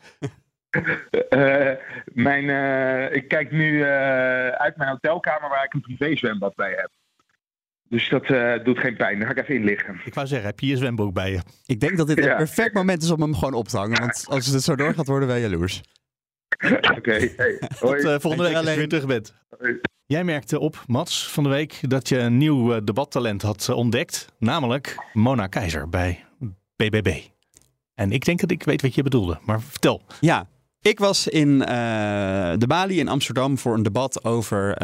[1.30, 1.70] Uh,
[2.28, 6.90] mijn, uh, ik kijk nu uh, uit mijn hotelkamer waar ik een privézwembad bij heb.
[7.88, 8.26] Dus dat
[8.64, 9.18] doet geen pijn.
[9.18, 10.00] Dan ga ik even in liggen.
[10.04, 11.40] Ik wou zeggen, heb je je zwembroek bij je?
[11.66, 12.30] Ik denk dat dit ja.
[12.30, 14.00] een perfect moment is om hem gewoon op te hangen.
[14.00, 15.80] Want als het zo doorgaat, worden wij jaloers.
[16.74, 17.32] Oké, okay.
[17.36, 19.34] hey, Tot volgende week als je weer terug bent.
[19.58, 19.80] Hoi.
[20.10, 23.76] Jij merkte op, Mats, van de week dat je een nieuw uh, debattalent had uh,
[23.76, 24.26] ontdekt.
[24.38, 26.24] Namelijk Mona Keizer bij
[26.76, 27.20] BBB.
[27.94, 30.02] En ik denk dat ik weet wat je bedoelde, maar vertel.
[30.20, 30.48] Ja,
[30.80, 31.66] ik was in uh,
[32.56, 34.78] de Bali in Amsterdam voor een debat over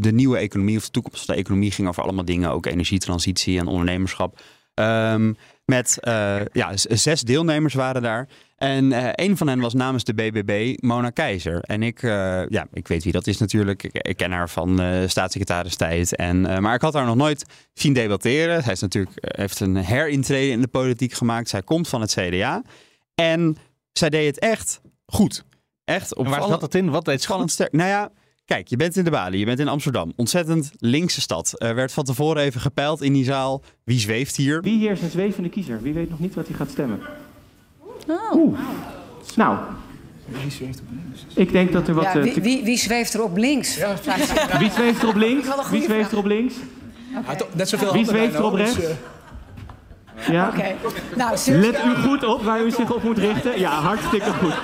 [0.00, 1.70] de nieuwe economie of de toekomst van de economie.
[1.70, 4.40] Ging over allemaal dingen, ook energietransitie en ondernemerschap.
[4.74, 5.36] Um,
[5.70, 5.98] met
[6.52, 8.28] ja, zes deelnemers waren daar.
[8.56, 11.60] En uh, een van hen was namens de BBB Mona Keizer.
[11.60, 12.10] En ik, uh,
[12.48, 13.82] ja, ik weet wie dat is natuurlijk.
[13.82, 16.16] Ik, ik ken haar van uh, staatssecretaris tijd.
[16.16, 18.62] En, maar ik had haar nog nooit zien debatteren.
[18.62, 21.48] Zij is natuurlijk, heeft een herintrede in de politiek gemaakt.
[21.48, 22.62] Zij komt van het CDA.
[23.14, 23.56] En
[23.92, 25.44] zij deed het echt goed.
[25.84, 26.90] Echt op en waar zat dat in?
[26.90, 27.72] Wat deed spannend sterk?
[27.72, 28.10] Nou ja,
[28.50, 30.12] Kijk, je bent in de Bali, je bent in Amsterdam.
[30.16, 31.54] Ontzettend linkse stad.
[31.58, 33.62] Er werd van tevoren even gepeild in die zaal.
[33.84, 34.60] Wie zweeft hier?
[34.60, 35.82] Wie hier is een zwevende kiezer?
[35.82, 37.00] Wie weet nog niet wat hij gaat stemmen?
[38.08, 38.34] Oh.
[38.34, 38.58] Oeh.
[39.36, 39.58] Nou.
[40.26, 41.26] Wie zweeft op links?
[41.34, 42.04] Ik denk dat er wat...
[42.04, 43.76] Ja, wie, uh, wie, wie, zweeft er op links?
[43.76, 43.96] Ja.
[44.58, 45.48] wie zweeft er op links?
[45.70, 46.54] Wie zweeft er op links?
[47.18, 47.36] Okay.
[47.52, 48.78] Net zoveel Wie zweeft er op rechts?
[50.30, 50.48] Ja.
[50.48, 50.76] Okay.
[51.16, 53.58] Nou, Let u goed op waar u zich op moet richten.
[53.58, 54.54] Ja, hartstikke goed.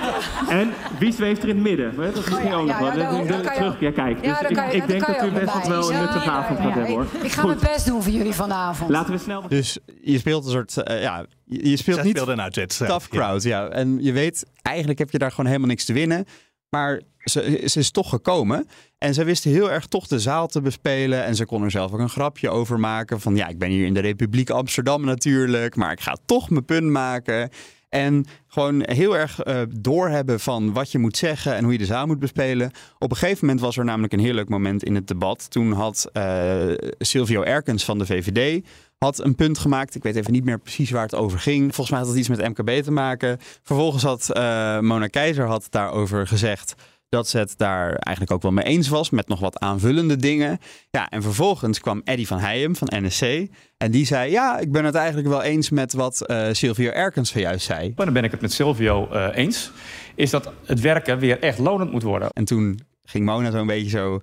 [0.49, 1.95] En wie zweeft er in het midden?
[1.95, 3.53] Dat is misschien oh, ja, ook nog ja, wat.
[3.53, 3.79] Terug.
[3.79, 4.23] Ja, kijk.
[4.23, 7.05] Dus ik, je, ik denk dat u best wel een nuttige avond gaat hebben hoor.
[7.21, 8.89] Ik ga mijn best doen voor jullie vanavond.
[8.89, 9.47] Laten we snel.
[9.47, 10.75] Dus je speelt een soort.
[10.89, 12.27] Uh, ja, je speelt Zij niet.
[12.27, 12.77] een uitzet.
[12.77, 13.67] Tough crowd, ja.
[13.67, 16.25] En je weet, eigenlijk heb je daar gewoon helemaal niks te winnen.
[16.69, 18.67] Maar ze, ze is toch gekomen.
[18.97, 21.23] En ze wist heel erg toch de zaal te bespelen.
[21.23, 23.21] En ze kon er zelf ook een grapje over maken.
[23.21, 25.75] Van ja, ik ben hier in de Republiek Amsterdam natuurlijk.
[25.75, 27.49] Maar ik ga toch mijn punt maken.
[27.89, 31.85] En gewoon heel erg uh, doorhebben van wat je moet zeggen en hoe je de
[31.85, 32.71] zaal moet bespelen.
[32.97, 35.51] Op een gegeven moment was er namelijk een heel leuk moment in het debat.
[35.51, 38.65] Toen had uh, Silvio Erkens van de VVD
[38.97, 39.95] had een punt gemaakt.
[39.95, 41.63] Ik weet even niet meer precies waar het over ging.
[41.63, 43.37] Volgens mij had het iets met MKB te maken.
[43.63, 46.75] Vervolgens had uh, Mona Keizer had daarover gezegd
[47.09, 50.59] dat ze het daar eigenlijk ook wel mee eens was met nog wat aanvullende dingen.
[50.89, 54.85] Ja, en vervolgens kwam Eddy van Heijem van NSC en die zei: Ja, ik ben
[54.85, 57.93] het eigenlijk wel eens met wat uh, Silvio Erkens juist zei.
[57.95, 59.71] Maar dan ben ik het met Silvio uh, eens.
[60.15, 62.29] Is dat het werken weer echt lonend moet worden.
[62.33, 64.21] En toen ging Mona zo'n beetje zo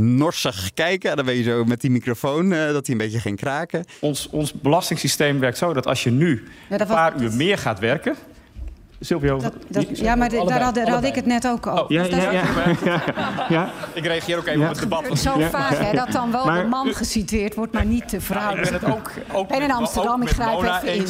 [0.00, 1.10] norsig kijken.
[1.10, 3.84] En dan ben je zo met die microfoon uh, dat hij een beetje ging kraken.
[4.00, 7.78] Ons, ons belastingssysteem werkt zo dat als je nu ja, een paar uur meer gaat
[7.78, 8.16] werken.
[9.00, 9.38] Silvio.
[9.38, 11.82] Dat, dat, ja, maar de, daar, had, daar had, ik het net ook over.
[11.82, 12.32] Oh, ja, ja,
[12.84, 13.02] ja,
[13.48, 15.18] ja, Ik reageer ook even op het debat.
[15.18, 18.56] Zo vaak hè, dat dan wel maar, de man geciteerd wordt, maar niet de vrouw.
[18.56, 21.06] ik ben het ook, ook en in Amsterdam, ik grijp even in.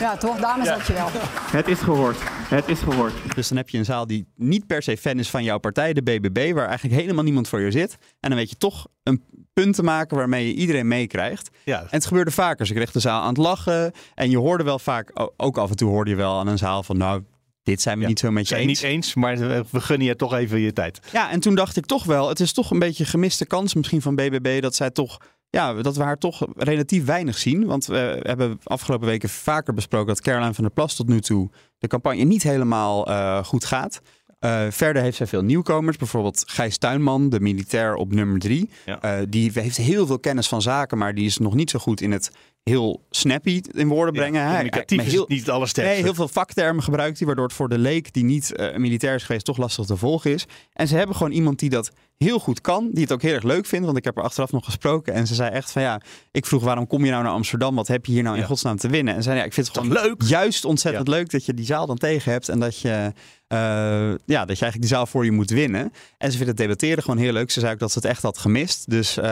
[0.00, 0.38] Ja, toch?
[0.38, 1.08] Daarom is dat je wel.
[1.50, 2.18] Het is gehoord.
[2.48, 3.12] Het is gehoord.
[3.34, 5.92] Dus dan heb je een zaal die niet per se fan is van jouw partij,
[5.92, 7.98] de BBB, waar eigenlijk helemaal niemand voor je zit.
[8.20, 11.50] En dan weet je toch een punt te maken waarmee je iedereen meekrijgt.
[11.64, 11.80] Ja.
[11.80, 12.66] En het gebeurde vaker.
[12.66, 13.92] Ze kreeg de zaal aan het lachen.
[14.14, 16.82] En je hoorde wel vaak, ook af en toe hoorde je wel aan een zaal
[16.82, 17.22] van, nou,
[17.62, 18.82] dit zijn we niet zo met je zijn eens.
[18.82, 19.38] niet eens, maar
[19.70, 21.00] we gunnen je toch even je tijd.
[21.12, 24.02] Ja, en toen dacht ik toch wel, het is toch een beetje gemiste kans misschien
[24.02, 25.18] van BBB dat zij toch
[25.50, 27.66] ja, dat we haar toch relatief weinig zien.
[27.66, 31.50] Want we hebben afgelopen weken vaker besproken dat Caroline van der Plas tot nu toe
[31.78, 34.00] de campagne niet helemaal uh, goed gaat.
[34.40, 35.96] Uh, verder heeft zij veel nieuwkomers.
[35.96, 38.70] Bijvoorbeeld Gijs Tuinman, de militair op nummer drie.
[38.84, 39.20] Ja.
[39.20, 42.00] Uh, die heeft heel veel kennis van zaken, maar die is nog niet zo goed
[42.00, 42.30] in het
[42.68, 44.40] heel snappy in woorden brengen.
[44.40, 45.94] Ja, communicatief is heel, niet het allersterkste.
[45.94, 49.14] Nee, heel veel vaktermen gebruikt hij, waardoor het voor de leek die niet uh, militair
[49.14, 50.46] is geweest toch lastig te volgen is.
[50.72, 53.42] En ze hebben gewoon iemand die dat heel goed kan, die het ook heel erg
[53.42, 53.84] leuk vindt.
[53.84, 56.00] Want ik heb er achteraf nog gesproken en ze zei echt van ja,
[56.30, 57.74] ik vroeg waarom kom je nou naar Amsterdam?
[57.74, 58.46] Wat heb je hier nou in ja.
[58.46, 59.14] godsnaam te winnen?
[59.14, 60.22] En zei ja, ik vind het gewoon leuk.
[60.22, 63.12] juist ontzettend leuk dat je die zaal dan tegen hebt en dat je,
[63.48, 65.92] ja, dat je eigenlijk die zaal voor je moet winnen.
[66.18, 67.50] En ze vindt het debatteren gewoon heel leuk.
[67.50, 68.90] Ze zei ook dat ze het echt had gemist.
[68.90, 69.24] Dus uh,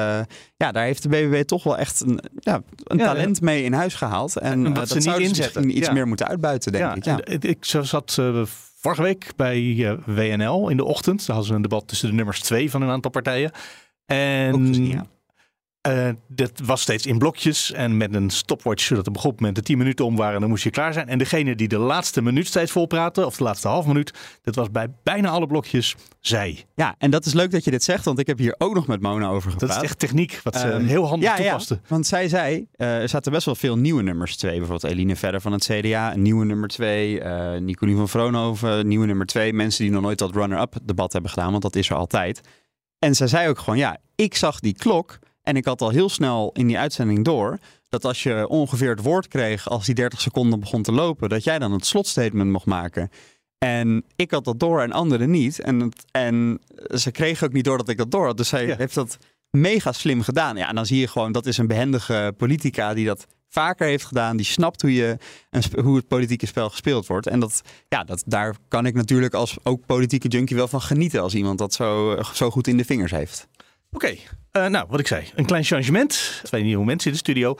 [0.56, 3.94] ja, daar heeft de BBB toch wel echt een, ja, een talent mee in huis
[3.94, 4.36] gehaald.
[4.36, 5.76] En, en dat, ze niet inzetten.
[5.76, 7.04] iets meer moeten uitbuiten, denk ik.
[7.04, 7.18] Ja.
[7.24, 8.18] Ik zat
[8.76, 11.18] vorige week bij WNL in de ochtend.
[11.18, 13.50] Daar hadden ze een debat tussen de nummers twee van een aantal partijen.
[14.06, 15.14] En.
[15.86, 19.56] Uh, dat was steeds in blokjes en met een stopwatch, zodat op een goed moment
[19.56, 21.08] de 10 minuten om waren en dan moest je klaar zijn.
[21.08, 24.70] En degene die de laatste minuut steeds volpraten, of de laatste half minuut, dat was
[24.70, 26.64] bij bijna alle blokjes zij.
[26.74, 28.86] Ja, en dat is leuk dat je dit zegt, want ik heb hier ook nog
[28.86, 29.68] met Mona over gepraat.
[29.68, 31.74] Dat is echt techniek, wat ze um, heel handig ja, toepaste.
[31.74, 34.58] Ja, want zij zei, uh, er zaten best wel veel nieuwe nummers twee.
[34.58, 37.20] Bijvoorbeeld Eline Verder van het CDA, een nieuwe nummer twee.
[37.20, 39.52] Uh, Nicolien van Vroonhoven, nieuwe nummer twee.
[39.52, 42.40] Mensen die nog nooit dat runner-up debat hebben gedaan, want dat is er altijd.
[42.98, 45.18] En zij zei ook gewoon, ja, ik zag die klok...
[45.46, 49.02] En ik had al heel snel in die uitzending door dat als je ongeveer het
[49.02, 52.66] woord kreeg als die 30 seconden begon te lopen, dat jij dan het slotstatement mocht
[52.66, 53.10] maken.
[53.58, 55.60] En ik had dat door en anderen niet.
[55.60, 56.60] En, het, en
[56.94, 58.36] ze kregen ook niet door dat ik dat door had.
[58.36, 58.76] Dus zij ja.
[58.76, 59.18] heeft dat
[59.50, 60.56] mega slim gedaan.
[60.56, 64.04] Ja, en dan zie je gewoon, dat is een behendige politica die dat vaker heeft
[64.04, 64.36] gedaan.
[64.36, 65.16] Die snapt hoe, je,
[65.82, 67.26] hoe het politieke spel gespeeld wordt.
[67.26, 71.22] En dat, ja, dat, daar kan ik natuurlijk als ook politieke junkie wel van genieten.
[71.22, 73.48] Als iemand dat zo, zo goed in de vingers heeft.
[73.96, 74.16] Oké,
[74.52, 74.64] okay.
[74.64, 76.40] uh, nou wat ik zei, een klein changement.
[76.42, 77.56] Twee nieuwe mensen in de studio.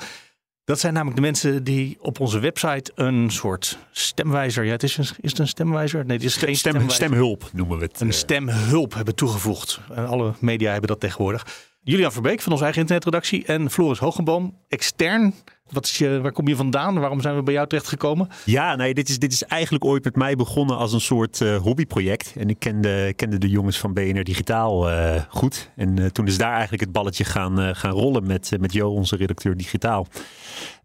[0.65, 4.65] Dat zijn namelijk de mensen die op onze website een soort stemwijzer.
[4.65, 6.05] Ja, het is, een, is het een stemwijzer?
[6.05, 6.95] Nee, het is geen Stem, stemwijzer.
[6.95, 8.01] Stemhulp noemen we het.
[8.01, 9.81] Een stemhulp hebben toegevoegd.
[9.95, 11.47] En alle media hebben dat tegenwoordig.
[11.81, 15.35] Julian Verbeek van onze eigen internetredactie en Floris Hogenboom, extern.
[15.71, 16.99] Wat is je, waar kom je vandaan?
[16.99, 18.29] Waarom zijn we bij jou terecht gekomen?
[18.45, 21.57] Ja, nee, dit is, dit is eigenlijk ooit met mij begonnen als een soort uh,
[21.57, 22.33] hobbyproject.
[22.39, 25.71] En ik kende, kende de jongens van BNR Digitaal uh, goed.
[25.77, 29.17] En uh, toen is daar eigenlijk het balletje gaan, gaan rollen met, met Jo, onze
[29.17, 30.07] redacteur Digitaal.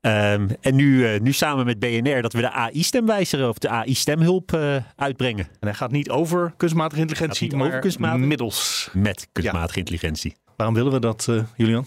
[0.02, 4.60] Um, en nu, nu samen met BNR dat we de AI-stemwijzer of de AI-stemhulp
[4.96, 5.46] uitbrengen.
[5.46, 8.26] En hij gaat niet over kunstmatige intelligentie, maar over kunstmatige...
[8.26, 8.90] middels.
[8.94, 9.80] Met kunstmatige ja.
[9.80, 10.36] intelligentie.
[10.56, 11.86] Waarom willen we dat, uh, Julian?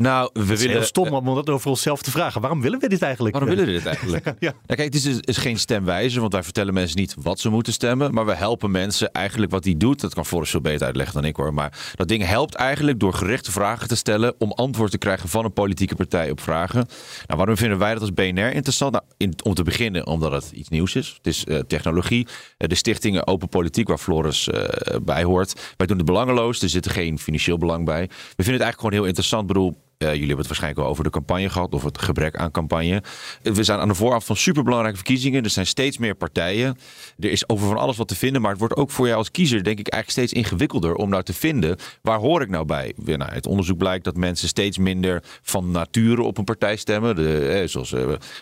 [0.00, 0.70] Nou, we willen.
[0.70, 2.40] Heel stom om dat over onszelf te vragen.
[2.40, 3.34] Waarom willen we dit eigenlijk?
[3.34, 4.24] Waarom willen we dit eigenlijk?
[4.26, 4.34] ja.
[4.38, 4.54] ja.
[4.66, 7.72] kijk, het is, dus, is geen stemwijzer, want wij vertellen mensen niet wat ze moeten
[7.72, 8.14] stemmen.
[8.14, 10.00] Maar we helpen mensen eigenlijk wat die doet.
[10.00, 11.54] Dat kan Floris veel beter uitleggen dan ik hoor.
[11.54, 14.34] Maar dat ding helpt eigenlijk door gerichte vragen te stellen.
[14.38, 16.86] om antwoord te krijgen van een politieke partij op vragen.
[17.26, 18.92] Nou, waarom vinden wij dat als BNR interessant?
[18.92, 21.14] Nou, in, om te beginnen, omdat het iets nieuws is.
[21.16, 22.26] Het is uh, technologie.
[22.26, 24.64] Uh, de stichtingen Open Politiek, waar Floris uh,
[25.02, 25.74] bij hoort.
[25.76, 26.62] Wij doen het belangeloos.
[26.62, 28.02] Er zit geen financieel belang bij.
[28.02, 29.42] We vinden het eigenlijk gewoon heel interessant.
[29.42, 32.50] Ik bedoel, jullie hebben het waarschijnlijk wel over de campagne gehad of het gebrek aan
[32.50, 33.02] campagne.
[33.42, 35.44] We zijn aan de vooraf van superbelangrijke verkiezingen.
[35.44, 36.78] Er zijn steeds meer partijen.
[37.18, 39.30] Er is over van alles wat te vinden, maar het wordt ook voor jou als
[39.30, 42.94] kiezer denk ik eigenlijk steeds ingewikkelder om nou te vinden waar hoor ik nou bij.
[43.04, 47.16] Nou, het onderzoek blijkt dat mensen steeds minder van nature op een partij stemmen.
[47.16, 47.90] De, zoals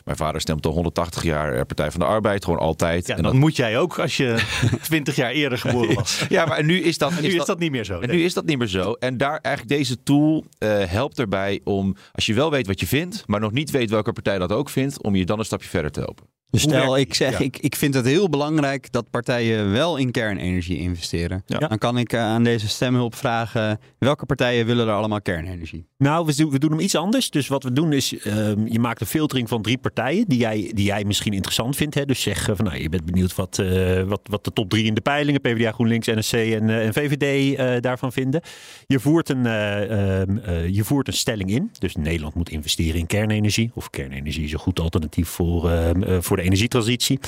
[0.05, 3.07] mijn vader stemt al 180 jaar Partij van de Arbeid, gewoon altijd.
[3.07, 4.37] Ja, en dat moet jij ook als je
[4.83, 6.25] 20 jaar eerder geboren was.
[6.29, 8.01] ja, maar nu is dat, nu is dat, niet meer zo.
[8.01, 8.93] En nu is dat niet meer zo.
[8.93, 12.87] En daar eigenlijk deze tool uh, helpt erbij om, als je wel weet wat je
[12.87, 15.69] vindt, maar nog niet weet welke partij dat ook vindt, om je dan een stapje
[15.69, 16.38] verder te helpen.
[16.51, 20.79] Dus stel, ik zeg, ik, ik vind het heel belangrijk dat partijen wel in kernenergie
[20.79, 21.43] investeren.
[21.47, 25.87] Dan kan ik uh, aan deze stemhulp vragen, welke partijen willen er allemaal kernenergie?
[25.99, 27.31] Nou, we doen, we doen hem iets anders.
[27.31, 28.23] Dus wat we doen is, uh,
[28.65, 31.95] je maakt een filtering van drie partijen die jij, die jij misschien interessant vindt.
[31.95, 32.05] Hè?
[32.05, 34.95] Dus zeg van, nou, je bent benieuwd wat, uh, wat, wat de top drie in
[34.95, 38.41] de peilingen, PvdA, GroenLinks, NSC en, en VVD daarvan vinden.
[38.87, 41.71] Je voert, een, ehm, je voert een stelling in.
[41.79, 43.71] Dus Nederland moet investeren in kernenergie.
[43.75, 47.19] Of kernenergie is een goed alternatief voor, ehm, voor de energietransitie.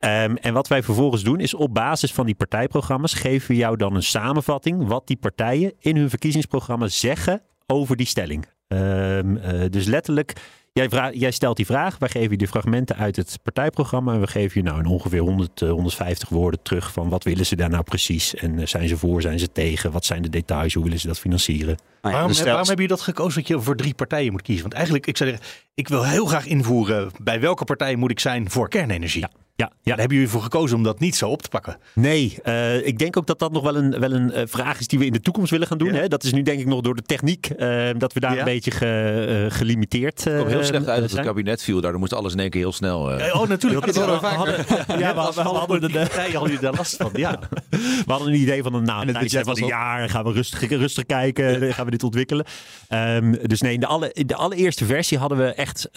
[0.00, 3.76] Um, en wat wij vervolgens doen is op basis van die partijprogramma's geven we jou
[3.76, 8.46] dan een samenvatting wat die partijen in hun verkiezingsprogramma zeggen over die stelling.
[8.68, 10.32] Um, uh, dus letterlijk,
[10.76, 14.20] jij, vraag, jij, stelt die vraag, wij geven je de fragmenten uit het partijprogramma en
[14.20, 17.56] we geven je nou in ongeveer 100, uh, 150 woorden terug van wat willen ze
[17.56, 20.74] daar nou precies en uh, zijn ze voor, zijn ze tegen, wat zijn de details,
[20.74, 21.76] hoe willen ze dat financieren.
[22.00, 24.62] Ah, ja, waarom, waarom heb je dat gekozen dat je voor drie partijen moet kiezen?
[24.62, 28.20] Want eigenlijk, ik zou zeggen, ik wil heel graag invoeren bij welke partij moet ik
[28.20, 29.20] zijn voor kernenergie.
[29.20, 29.30] Ja.
[29.56, 31.78] Ja, ja, daar hebben jullie voor gekozen om dat niet zo op te pakken.
[31.94, 34.86] Nee, uh, ik denk ook dat dat nog wel een, wel een uh, vraag is
[34.86, 35.92] die we in de toekomst willen gaan doen.
[35.92, 36.00] Ja.
[36.00, 36.08] Hè?
[36.08, 38.38] Dat is nu denk ik nog door de techniek uh, dat we daar ja.
[38.38, 41.80] een beetje ge, gelimiteerd Het kwam heel slecht uit dat het kabinet viel.
[41.80, 43.00] Daardoor moest alles in één keer heel snel.
[43.00, 43.86] oh, natuurlijk.
[43.86, 44.64] Dat we, hadden,
[44.98, 47.10] ja, we, we hadden de, de, hadden jullie daar last van.
[47.14, 47.38] Ja.
[47.70, 50.68] We hadden een idee van een nou, het budget van een jaar gaan we rustig,
[50.68, 52.46] rustig kijken, gaan we dit ontwikkelen.
[52.88, 55.90] Um, dus nee, in de, alle, in de allereerste versie hadden we echt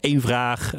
[0.00, 0.72] één vraag,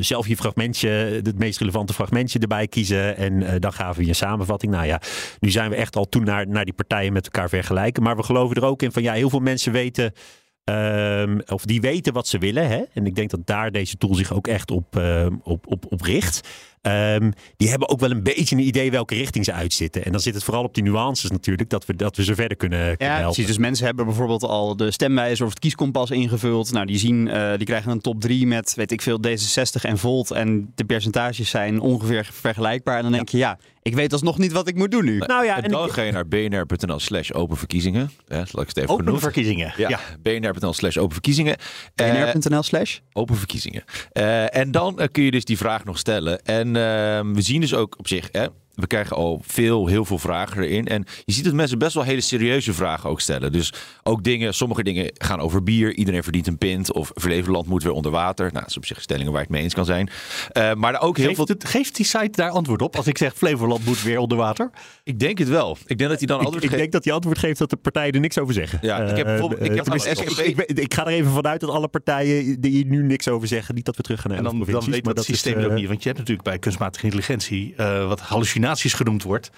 [0.00, 3.16] zelf je fragmentje het meest relevante fragmentje erbij kiezen.
[3.16, 4.72] En uh, dan gaven we je een samenvatting.
[4.72, 5.00] Nou ja,
[5.40, 8.02] nu zijn we echt al toen naar, naar die partijen met elkaar vergelijken.
[8.02, 10.12] Maar we geloven er ook in van ja, heel veel mensen weten.
[10.64, 12.68] Um, of die weten wat ze willen.
[12.68, 12.82] Hè?
[12.92, 16.00] En ik denk dat daar deze tool zich ook echt op, uh, op, op, op
[16.00, 16.48] richt.
[16.86, 20.04] Um, die hebben ook wel een beetje een idee welke richting ze uitzitten.
[20.04, 22.56] En dan zit het vooral op die nuances natuurlijk, dat we, dat we ze verder
[22.56, 23.32] kunnen, kunnen ja, helpen.
[23.32, 26.72] Precies, dus mensen hebben bijvoorbeeld al de stemwijzer of het kieskompas ingevuld.
[26.72, 29.98] Nou, die zien, uh, die krijgen een top 3 met, weet ik veel, D66 en
[29.98, 30.30] Volt.
[30.30, 32.96] En de percentages zijn ongeveer vergelijkbaar.
[32.96, 35.18] En dan denk je, ja, ik weet alsnog niet wat ik moet doen nu.
[35.18, 38.10] Nou ja, en dan ga je naar bnr.nl slash open verkiezingen.
[38.26, 39.22] Ja, ik het even open genoemd.
[39.22, 39.74] verkiezingen.
[39.76, 40.00] Ja, ja.
[40.22, 41.56] bnr.nl slash open verkiezingen.
[41.94, 43.84] bnr.nl slash open verkiezingen.
[44.12, 46.42] Uh, en dan uh, kun je dus die vraag nog stellen.
[46.42, 46.74] En uh,
[47.34, 50.86] we zien dus ook op zich, hè, we krijgen al veel, heel veel vragen erin.
[50.86, 53.52] En je ziet dat mensen best wel hele serieuze vragen ook stellen.
[53.52, 55.94] Dus ook dingen, sommige dingen gaan over bier.
[55.94, 56.92] Iedereen verdient een pint.
[56.92, 58.44] Of Flevoland moet weer onder water.
[58.46, 60.10] Nou, dat is op zich stellingen waar ik het mee eens kan zijn.
[60.52, 61.46] Uh, maar ook heel geeft veel...
[61.46, 62.96] Het, geeft die site daar antwoord op?
[62.96, 64.70] Als ik zeg Flevoland moet weer onder water?
[65.04, 65.76] Ik denk het wel.
[65.86, 66.80] Ik denk dat hij dan ik, antwoord ik geeft.
[66.80, 68.78] denk dat hij antwoord geeft dat de partijen er niks over zeggen.
[68.82, 69.60] Ja, ik heb bijvoorbeeld...
[69.60, 69.94] Ik, heb uh,
[70.46, 73.48] ik, ik, ik, ga er even vanuit dat alle partijen die hier nu niks over
[73.48, 75.64] zeggen, niet dat we terug gaan naar En dan, dan weet dat het systeem is,
[75.64, 75.88] ook niet.
[75.88, 78.63] Want je hebt natuurlijk bij kunstmatige intelligentie uh, wat hallucinaties
[78.94, 79.50] genoemd wordt.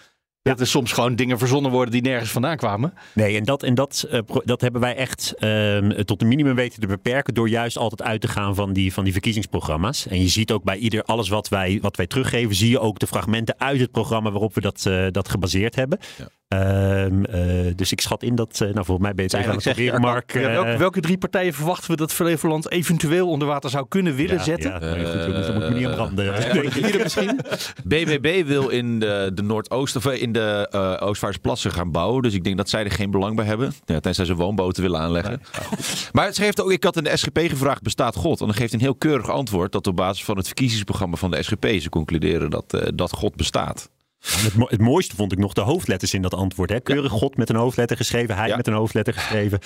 [0.42, 0.52] Ja.
[0.52, 2.94] Dat er soms gewoon dingen verzonnen worden die nergens vandaan kwamen.
[3.12, 6.80] Nee, en dat, en dat, uh, dat hebben wij echt uh, tot een minimum weten
[6.80, 7.34] te beperken.
[7.34, 10.06] door juist altijd uit te gaan van die, van die verkiezingsprogramma's.
[10.06, 12.54] En je ziet ook bij ieder alles wat wij, wat wij teruggeven.
[12.54, 15.98] zie je ook de fragmenten uit het programma waarop we dat, uh, dat gebaseerd hebben.
[16.18, 16.28] Ja.
[16.48, 19.50] Um, uh, dus ik schat in dat, uh, nou volgens mij ben je het even
[19.50, 20.32] aan het proberen, Mark.
[20.32, 24.36] Ja, welke, welke, drie partijen verwachten we dat Flevoland eventueel onder water zou kunnen willen
[24.36, 24.70] ja, zetten?
[24.70, 26.24] Ja, nee, goed, dan moet ik me niet aan branden.
[26.24, 26.62] Ja,
[27.02, 27.40] misschien?
[27.84, 32.22] BBB wil in de, de Noordoost, of in de uh, Oostvaardersplassen gaan bouwen.
[32.22, 33.72] Dus ik denk dat zij er geen belang bij hebben.
[33.84, 35.42] Ja, tenzij ze woonboten willen aanleggen.
[35.58, 35.78] Nee.
[36.12, 38.40] Maar het geeft ook, ik had in de SGP gevraagd, bestaat God?
[38.40, 41.42] En dan geeft een heel keurig antwoord dat op basis van het verkiezingsprogramma van de
[41.42, 43.90] SGP ze concluderen dat, dat God bestaat.
[44.20, 46.70] Het, mo het, mooiste vond ik nog de hoofdletters in dat antwoord.
[46.70, 46.80] Hè?
[46.80, 47.18] Keurig ja.
[47.18, 48.56] God met een hoofdletter geschreven, hij ja.
[48.56, 49.58] met een hoofdletter geschreven.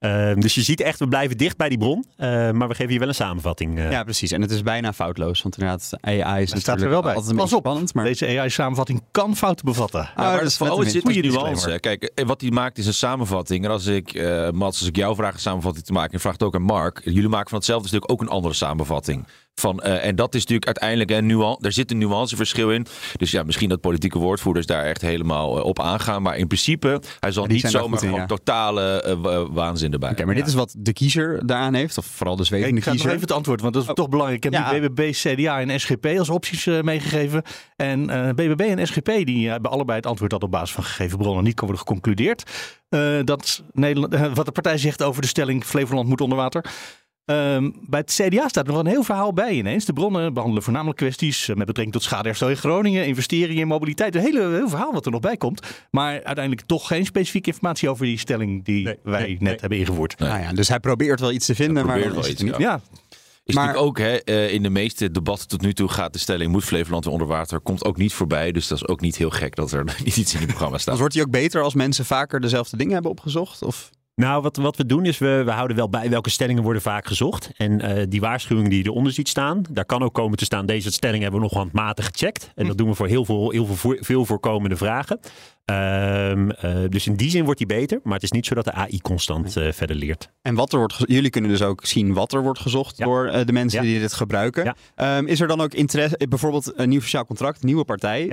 [0.00, 2.04] Uh, dus je ziet echt, we blijven dicht bij die bron.
[2.16, 3.78] Uh, maar we geven je wel een samenvatting.
[3.78, 3.90] Uh.
[3.90, 4.32] Ja, precies.
[4.32, 5.42] En het is bijna foutloos.
[5.42, 7.14] Want inderdaad, AI is dat staat er wel bij.
[7.14, 7.94] altijd een Pas op, spannend.
[7.94, 8.04] Maar...
[8.04, 10.00] Deze AI-samenvatting kan fouten bevatten.
[10.00, 11.78] Ja, maar, dat is oh, het zit goede nuance.
[11.80, 13.64] Kijk, wat hij maakt is een samenvatting.
[13.64, 14.14] En als ik,
[14.52, 17.00] Mats, als ik jou vraag een samenvatting te maken, en vraag het ook aan Mark.
[17.04, 19.26] Jullie maken van hetzelfde stuk ook een andere samenvatting.
[19.58, 21.66] Van, uh, en dat is natuurlijk uiteindelijk een nuance.
[21.66, 22.86] Er zit een nuanceverschil in.
[23.16, 26.22] Dus ja, misschien dat politieke woordvoerders daar echt helemaal uh, op aangaan.
[26.22, 30.10] Maar in principe, hij zal niet zomaar gewoon totale uh, waanzin erbij.
[30.10, 31.98] Oké, maar dit is wat de kiezer daaraan heeft.
[31.98, 33.06] Of vooral de zwevende ik ga kiezer.
[33.06, 33.94] nog even het antwoord, want dat is oh.
[33.94, 34.44] toch belangrijk.
[34.44, 34.72] Ik heb ja.
[34.72, 37.42] nu BBB, CDA en SGP als opties meegegeven.
[37.76, 41.44] En BBB en SGP die hebben allebei het antwoord dat op basis van gegeven bronnen
[41.44, 42.50] niet kan worden geconcludeerd.
[43.24, 46.64] dat Nederland, wat de partij zegt over de stelling Flevoland moet onder water.
[47.30, 49.84] Um, bij het CDA staat er nog een heel verhaal bij ineens.
[49.84, 54.14] De bronnen behandelen voornamelijk kwesties met betrekking tot schadeherstel in Groningen, investeringen in mobiliteit.
[54.14, 55.66] Een hele, heel verhaal wat er nog bij komt.
[55.90, 59.56] Maar uiteindelijk toch geen specifieke informatie over die stelling die nee, wij nee, net nee.
[59.60, 60.18] hebben ingevoerd.
[60.18, 62.56] Nou ja, dus hij probeert wel iets te vinden, maar wel iets, niet.
[62.56, 62.58] Ja.
[62.58, 62.80] ja.
[63.44, 66.18] Is maar, natuurlijk ook hè, eh, in de meeste debatten tot nu toe gaat de
[66.18, 67.60] stelling moet Flevoland weer onder water.
[67.60, 68.52] Komt ook niet voorbij.
[68.52, 70.98] Dus dat is ook niet heel gek dat er niet iets in het programma staat.
[70.98, 73.62] wordt hij ook beter als mensen vaker dezelfde dingen hebben opgezocht?
[73.62, 73.90] Of?
[74.18, 77.06] Nou, wat, wat we doen is, we, we houden wel bij welke stellingen worden vaak
[77.06, 77.50] gezocht.
[77.56, 80.66] En uh, die waarschuwingen die je eronder ziet staan, daar kan ook komen te staan,
[80.66, 82.52] deze stelling hebben we nog handmatig gecheckt.
[82.54, 85.20] En dat doen we voor heel veel, heel veel, veel voorkomende vragen.
[85.70, 88.64] Um, uh, dus in die zin wordt die beter, maar het is niet zo dat
[88.64, 90.28] de AI constant uh, verder leert.
[90.42, 93.04] En wat er wordt, jullie kunnen dus ook zien wat er wordt gezocht ja.
[93.04, 93.88] door uh, de mensen ja.
[93.90, 94.74] die dit gebruiken.
[94.96, 95.18] Ja.
[95.18, 98.28] Um, is er dan ook interesse, bijvoorbeeld een nieuw sociaal contract, nieuwe partij,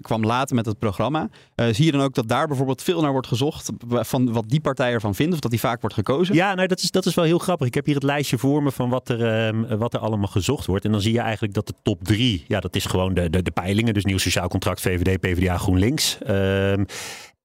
[0.00, 1.28] kwam later met het programma.
[1.54, 4.92] zie je dan ook dat daar bijvoorbeeld veel naar wordt gezocht van wat die partij
[4.92, 6.34] ervan vindt, of dat die vaak wordt gekozen?
[6.34, 7.66] Ja, nou, dat, is, dat is wel heel grappig.
[7.66, 10.66] Ik heb hier het lijstje voor me van wat er, um, wat er allemaal gezocht
[10.66, 10.84] wordt.
[10.84, 13.42] En dan zie je eigenlijk dat de top drie, ja, dat is gewoon de, de,
[13.42, 13.94] de peilingen.
[13.94, 16.18] Dus nieuw sociaal contract, VVD, PvdA, GroenLinks.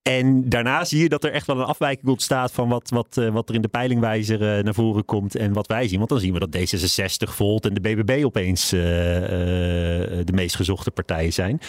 [0.09, 3.29] En daarna zie je dat er echt wel een afwijking ontstaat van wat, wat, uh,
[3.29, 5.97] wat er in de peilingwijzer uh, naar voren komt en wat wij zien.
[5.97, 10.91] Want dan zien we dat D66, Volt en de BBB opeens uh, de meest gezochte
[10.91, 11.59] partijen zijn.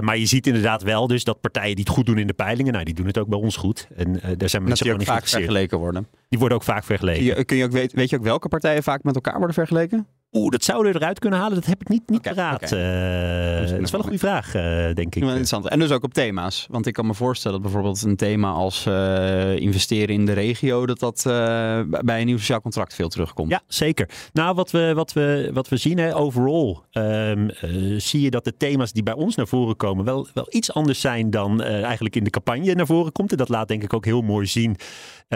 [0.00, 2.72] maar je ziet inderdaad wel dus dat partijen die het goed doen in de peilingen,
[2.72, 3.88] nou die doen het ook bij ons goed.
[3.96, 6.06] En daar zijn mensen ook vaak vergeleken worden.
[6.28, 7.44] Die worden ook vaak vergeleken.
[7.44, 10.06] Kun je ook, weet, weet je ook welke partijen vaak met elkaar worden vergeleken?
[10.36, 11.54] Oeh, dat zouden we eruit kunnen halen.
[11.54, 12.62] Dat heb ik niet, niet okay, paraat.
[12.62, 13.62] Okay.
[13.62, 14.62] Uh, dat is wel een goede vraag, uh,
[14.94, 15.22] denk ik.
[15.22, 15.68] interessant.
[15.68, 16.66] En dus ook op thema's.
[16.70, 20.86] Want ik kan me voorstellen dat bijvoorbeeld een thema als uh, investeren in de regio...
[20.86, 21.22] dat dat
[22.04, 23.50] bij een nieuw sociaal contract veel terugkomt.
[23.50, 24.08] Ja, zeker.
[24.32, 26.76] Nou, wat we, wat we, wat we zien, hè, overall...
[26.92, 27.50] Um,
[27.96, 30.04] zie je dat de thema's die bij ons naar voren komen...
[30.04, 33.30] wel, wel iets anders zijn dan eigenlijk in de campagne naar voren komt.
[33.30, 34.76] En dat laat denk ik ook heel mooi zien...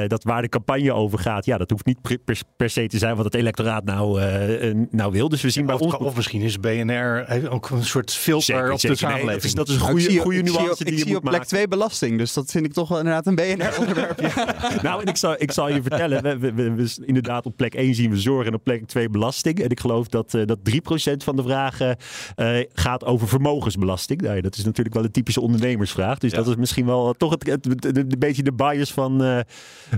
[0.07, 1.44] dat waar de campagne over gaat...
[1.44, 4.20] ja, dat hoeft niet per, per, per se te zijn wat het electoraat nou
[4.90, 5.28] nou wil.
[5.28, 5.96] Dus we zien ja, bij ons...
[5.96, 8.96] Of misschien is BNR ook een soort filter zeker, op zeker.
[8.96, 9.26] de samenleving.
[9.26, 11.16] Nee, dat, is, dat is een goede, zie, goede nuance zie, die ik je zie
[11.16, 14.20] op plek 2 belasting, dus dat vind ik toch wel inderdaad een BNR-onderwerp.
[14.20, 14.57] ja.
[14.82, 17.74] nou, en ik zal, ik zal je vertellen, we, we, we, we, inderdaad op plek
[17.74, 19.59] 1 zien we zorg en op plek 2 belasting.
[19.61, 21.96] En ik geloof dat, uh, dat 3% van de vragen
[22.36, 24.20] uh, gaat over vermogensbelasting.
[24.20, 26.18] Nou, dat is natuurlijk wel een typische ondernemersvraag.
[26.18, 26.36] Dus ja.
[26.36, 29.38] dat is misschien wel toch het, het, het, het, een beetje de bias van, uh,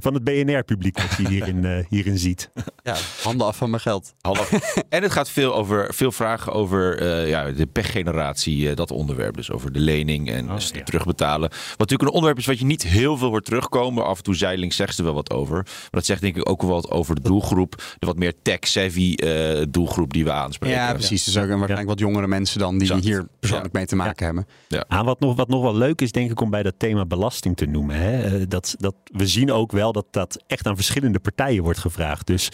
[0.01, 2.51] van het BNR-publiek wat je hierin, hierin ziet.
[2.83, 4.15] Ja, handen af van mijn geld.
[4.21, 4.45] Handen
[4.89, 9.37] En het gaat veel, over, veel vragen over uh, ja, de pechgeneratie, uh, dat onderwerp.
[9.37, 10.83] Dus over de lening en oh, dus ja.
[10.83, 11.49] terugbetalen.
[11.51, 14.05] Wat natuurlijk een onderwerp is wat je niet heel veel hoort terugkomen.
[14.05, 15.55] Af en toe Zeiling zegt er wel wat over.
[15.55, 17.83] Maar dat zegt denk ik ook wel wat over de doelgroep.
[17.99, 20.77] De wat meer tech-savvy uh, doelgroep die we aanspreken.
[20.77, 21.25] Ja, precies.
[21.25, 24.47] Dus ook waarschijnlijk wat jongere mensen dan die hier persoonlijk mee te maken hebben.
[24.69, 24.85] Ja.
[24.89, 27.57] Ah, wat, nog, wat nog wel leuk is, denk ik, om bij dat thema belasting
[27.57, 27.97] te noemen.
[27.97, 28.47] Hè?
[28.47, 32.27] Dat, dat, we zien ook wel dat dat echt aan verschillende partijen wordt gevraagd.
[32.27, 32.49] Dus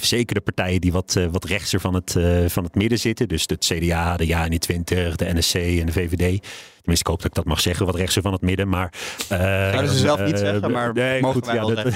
[0.00, 3.28] zeker de partijen die wat, wat rechtser van het, uh, van het midden zitten.
[3.28, 6.42] Dus het CDA, de JA20, de NSC en de VVD.
[6.84, 8.68] Tenminste, ik hoop dat ik dat mag zeggen, wat rechtser van het midden.
[8.68, 8.92] Maar,
[9.32, 11.86] uh, Zouden ze zelf niet zeggen, maar nee, mogen goed, wij ja, dat,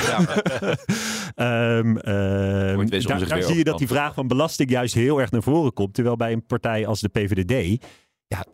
[1.36, 5.42] um, uh, daar, daar zie je dat die vraag van belasting juist heel erg naar
[5.42, 5.94] voren komt.
[5.94, 7.84] Terwijl bij een partij als de PVDD...
[8.26, 8.44] Ja,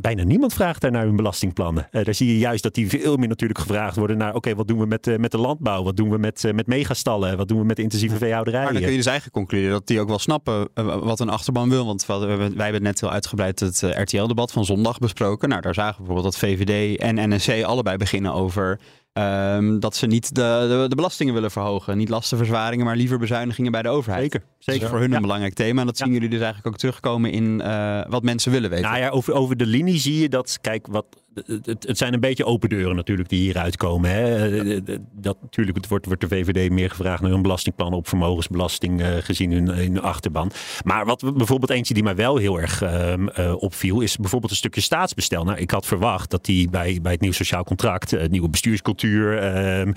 [0.00, 1.88] bijna niemand vraagt daar naar hun belastingplannen.
[1.90, 4.28] Uh, daar zie je juist dat die veel meer natuurlijk gevraagd worden naar...
[4.28, 5.82] oké, okay, wat doen we met, uh, met de landbouw?
[5.82, 7.36] Wat doen we met, uh, met megastallen?
[7.36, 8.62] Wat doen we met de intensieve veehouderij?
[8.62, 10.68] Maar dan kun je dus eigenlijk concluderen dat die ook wel snappen
[11.04, 11.86] wat een achterban wil.
[11.86, 15.48] Want wij hebben, wij hebben net heel uitgebreid het RTL-debat van zondag besproken.
[15.48, 18.80] Nou, daar zagen we bijvoorbeeld dat VVD en NSC allebei beginnen over...
[19.18, 21.96] Um, dat ze niet de, de, de, belastingen willen verhogen.
[21.96, 24.22] Niet lastenverzwaringen, maar liever bezuinigingen bij de overheid.
[24.22, 24.42] Zeker.
[24.58, 24.80] Zeker.
[24.80, 25.16] Dat is voor hun ja.
[25.16, 25.80] een belangrijk thema.
[25.80, 26.04] En dat ja.
[26.04, 28.90] zien jullie dus eigenlijk ook terugkomen in uh, wat mensen willen weten.
[28.90, 32.20] Nou ja, over, over de linie zie je dat, kijk, wat, het, het, zijn een
[32.20, 34.10] beetje open deuren natuurlijk die hieruit komen.
[34.10, 34.82] Hè.
[35.12, 39.08] Dat, natuurlijk het wordt, wordt de VVD meer gevraagd naar een belastingplan op vermogensbelasting uh,
[39.18, 40.50] gezien hun, hun achterban.
[40.84, 44.80] Maar wat bijvoorbeeld eentje die mij wel heel erg uh, opviel, is bijvoorbeeld een stukje
[44.80, 45.44] staatsbestel.
[45.44, 49.02] Nou, ik had verwacht dat die bij, bij het nieuw sociaal contract, het nieuwe bestuurscultuur,
[49.08, 49.92] uh,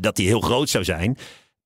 [0.00, 1.16] dat die heel groot zou zijn.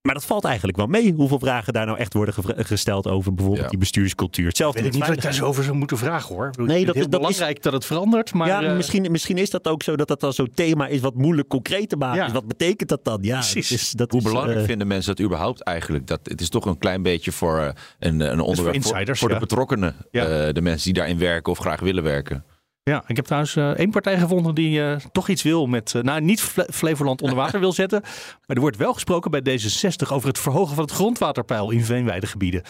[0.02, 1.12] Maar dat valt eigenlijk wel mee.
[1.12, 4.46] Hoeveel vragen daar nou echt worden gesteld over bijvoorbeeld die bestuurscultuur.
[4.46, 6.50] Hetzelfde ik weet niet wat ik daar zo over zou moeten vragen hoor.
[6.56, 8.34] Nee, dat is dat belangrijk is, dat het verandert.
[8.34, 11.00] Maar, ja, uh, misschien, misschien is dat ook zo dat dat dan zo'n thema is
[11.00, 12.32] wat moeilijk concreet te maken is.
[12.32, 13.18] Wat betekent dat dan?
[13.22, 13.72] Ja, Precies.
[13.72, 16.06] Is, dat Hoe is, belangrijk uh, vinden mensen dat überhaupt eigenlijk?
[16.06, 17.68] Dat, het is toch een klein beetje voor uh,
[17.98, 19.34] een, een onderwerp voor, insiders, voor ja.
[19.34, 19.96] de betrokkenen.
[20.10, 20.52] Ja.
[20.52, 22.44] de mensen die daarin werken of graag willen werken.
[22.82, 26.02] Ja, ik heb trouwens uh, één partij gevonden die uh, toch iets wil met, uh,
[26.02, 28.00] nou niet Fle Flevoland onder water wil zetten.
[28.46, 32.62] Maar er wordt wel gesproken bij D66 over het verhogen van het grondwaterpeil in veenweidegebieden.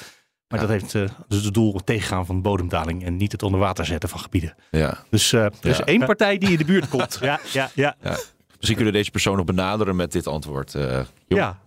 [0.49, 0.67] Maar Ja.
[0.67, 0.93] dat heeft
[1.29, 4.55] dus het doel tegengaan van bodemdaling en niet het onder water zetten van gebieden.
[4.71, 5.05] Ja.
[5.11, 5.85] Dus er is Ja.
[5.85, 7.19] één partij die in de buurt komt.
[7.21, 7.97] ja, ja, ja.
[8.03, 8.11] Ja.
[8.57, 10.75] Misschien kunnen we deze persoon nog benaderen met dit antwoord.
[10.75, 11.59] Uh, Ja.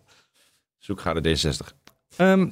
[0.78, 1.74] Zoek ga de D66.
[2.18, 2.50] Ehm,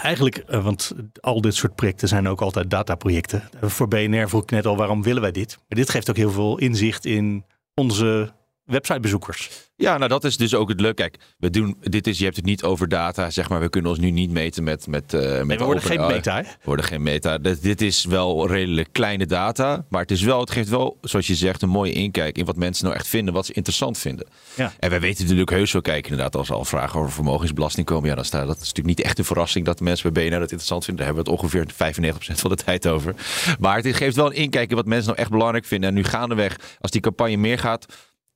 [0.00, 3.42] eigenlijk, eh, want al dit soort projecten zijn ook altijd dataprojecten.
[3.60, 5.56] Voor BNR vroeg ik net al, waarom willen wij dit?
[5.68, 8.32] Maar dit geeft ook heel veel inzicht in onze
[8.64, 9.50] websitebezoekers.
[9.76, 10.94] Ja, nou dat is dus ook het leuke.
[10.94, 13.60] Kijk, we doen, dit is, je hebt het niet over data, zeg maar.
[13.60, 14.86] We kunnen ons nu niet meten met...
[14.86, 16.42] met, uh, met we worden open- geen meta, hè?
[16.42, 17.38] We worden geen meta.
[17.38, 19.84] Dit, dit is wel redelijk kleine data.
[19.88, 22.56] Maar het, is wel, het geeft wel, zoals je zegt, een mooie inkijk in wat
[22.56, 23.34] mensen nou echt vinden.
[23.34, 24.26] Wat ze interessant vinden.
[24.54, 24.72] Ja.
[24.78, 26.36] En wij weten natuurlijk heus wel kijken inderdaad.
[26.36, 28.08] Als al vragen over vermogensbelasting komen.
[28.08, 30.38] Ja, dan staat dat is natuurlijk niet echt een verrassing dat de mensen bij BNR
[30.38, 31.04] dat interessant vinden.
[31.04, 33.14] Daar hebben we het ongeveer 95% van de tijd over.
[33.58, 35.88] Maar het geeft wel een inkijk in wat mensen nou echt belangrijk vinden.
[35.88, 37.86] En nu gaandeweg, als die campagne meer gaat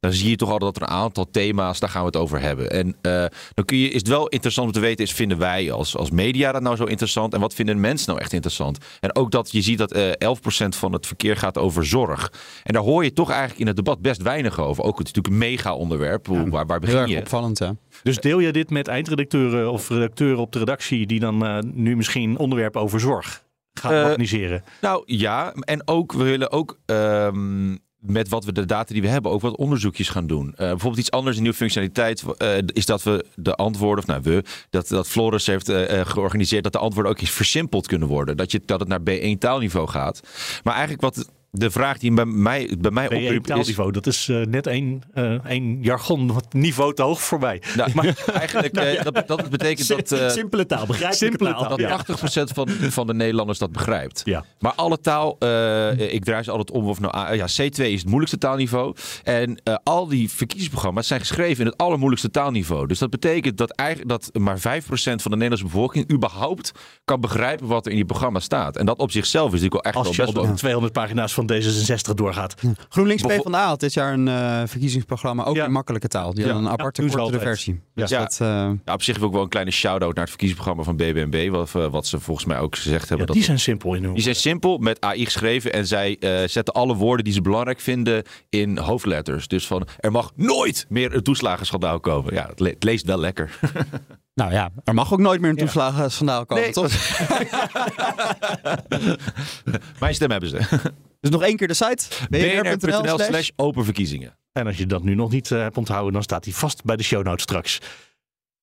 [0.00, 2.40] dan zie je toch altijd dat er een aantal thema's, daar gaan we het over
[2.40, 2.70] hebben.
[2.70, 3.24] En eh,
[3.54, 6.10] dan kun je, is het wel interessant om te weten, is vinden wij als, als
[6.10, 7.34] media dat nou zo interessant?
[7.34, 8.78] En wat vinden mensen nou echt interessant?
[9.00, 12.32] En ook dat je ziet dat eh 11% van het verkeer gaat over zorg.
[12.62, 14.84] En daar hoor je toch eigenlijk in het debat best weinig over.
[14.84, 16.26] Ook het is natuurlijk een mega onderwerp.
[16.26, 17.18] Waar, waar Heel begin erg je?
[17.18, 17.70] opvallend, hè?
[18.02, 21.96] Dus deel je dit met eindredacteuren of redacteuren op de redactie die dan eh, nu
[21.96, 24.62] misschien onderwerpen over zorg gaan organiseren?
[24.80, 29.08] Nou ja, en ook we willen ook ehm, met wat we de data die we
[29.08, 30.48] hebben ook wat onderzoekjes gaan doen.
[30.48, 34.20] Eh, bijvoorbeeld iets anders, een nieuwe functionaliteit eh, is dat we de antwoorden, of nou
[34.22, 38.36] we, dat, dat Floris heeft eh, georganiseerd dat de antwoorden ook eens versimpeld kunnen worden.
[38.36, 40.20] Dat, je, dat het naar B1 taalniveau gaat.
[40.62, 43.54] Maar eigenlijk wat de vraag die bij mij, bij mij B1 oproept is...
[43.54, 47.62] taalniveau, dat is eh, net één, eh, één jargon wat niveau te hoog voorbij.
[47.76, 47.90] Nou,
[48.32, 50.12] eigenlijk, eh, dat, dat betekent dat...
[50.12, 51.68] eh, Simpele taal, Simpele taal.
[51.68, 52.04] dat ja.
[52.06, 54.22] 80% van, van de Nederlanders dat begrijpt.
[54.24, 54.44] Ja.
[54.58, 55.32] Maar alle taal,
[55.96, 58.94] ik draai ze altijd om of nou, ja, C2 is het moeilijkste taalniveau.
[59.24, 62.86] En al die verkiezingsprogramma's zijn geschreven in het allermoeilijkste taalniveau.
[62.86, 66.72] Dus dat betekent dat, eigenlijk, dat maar 5% van de Nederlandse bevolking überhaupt
[67.04, 68.76] kan begrijpen wat er in die programma staat.
[68.76, 70.52] En dat op zichzelf is natuurlijk wel echt Als wel best op wel...
[70.52, 72.54] de 200 pagina's van D66 doorgaat.
[72.88, 75.64] GroenLinks Bevo- PvdA had dit jaar een eh, verkiezingsprogramma, ook Ja.
[75.64, 76.34] in makkelijke taal.
[76.34, 76.50] Die Ja.
[76.50, 77.74] hadden een aparte, ze kortere versie.
[77.94, 78.02] Ja.
[78.02, 78.18] Dus Ja.
[78.18, 78.48] dat, eh,
[78.84, 81.50] Ja, op zich heb ik ook wel een kleine shout-out naar het verkiezingsprogramma van BBNB.
[81.50, 83.26] Wat, eh, wat ze volgens mij ook gezegd Ja, hebben.
[83.26, 85.72] dat die zijn simpel in hun Die zijn simpel, met AI geschreven.
[85.72, 89.48] En zij eh, zetten alle woorden die ze belangrijk vinden in hoofdletters.
[89.48, 92.34] Dus van, er mag nooit meer een toeslagenschandaal komen.
[92.34, 93.58] Ja, het, le- het leest wel lekker.
[94.38, 96.72] nou ja, er mag ook nooit meer een toeslagenschandaal komen, Nee.
[96.72, 96.92] toch?
[100.00, 100.58] Mijn stem hebben ze.
[101.20, 102.06] Dus nog één keer de site.
[102.30, 104.38] bnr.nl slash- slash open verkiezingen.
[104.52, 106.96] En als je dat nu nog niet eh, hebt onthouden, dan staat hij vast bij
[106.96, 107.78] de show notes straks.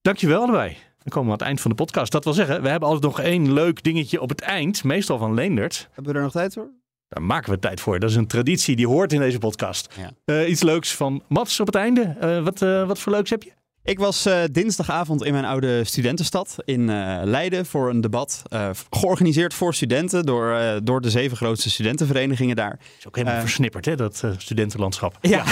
[0.01, 0.69] Dankjewel allebei.
[0.69, 0.78] Dan
[1.13, 2.11] komen we aan het eind van de podcast.
[2.11, 4.84] Dat wil zeggen, we hebben altijd nog één leuk dingetje op het eind.
[4.84, 5.89] Meestal van Leendert.
[5.91, 6.69] Hebben we er nog tijd voor?
[7.07, 7.99] Daar maken we tijd voor.
[7.99, 9.93] Dat is een traditie die hoort in deze podcast.
[9.97, 10.11] Ja.
[10.26, 12.15] Eh, iets leuks van Mats op het einde.
[12.19, 13.51] Eh, wat, eh, wat voor leuks heb je?
[13.86, 18.41] Ik was eh, dinsdagavond in mijn oude studentenstad in eh, Leiden voor een debat.
[18.49, 22.79] eh, georganiseerd voor studenten door, door de zeven grootste studentenverenigingen daar.
[22.99, 25.17] is ook helemaal versnipperd, hè, dat studentenlandschap.
[25.21, 25.43] Ja.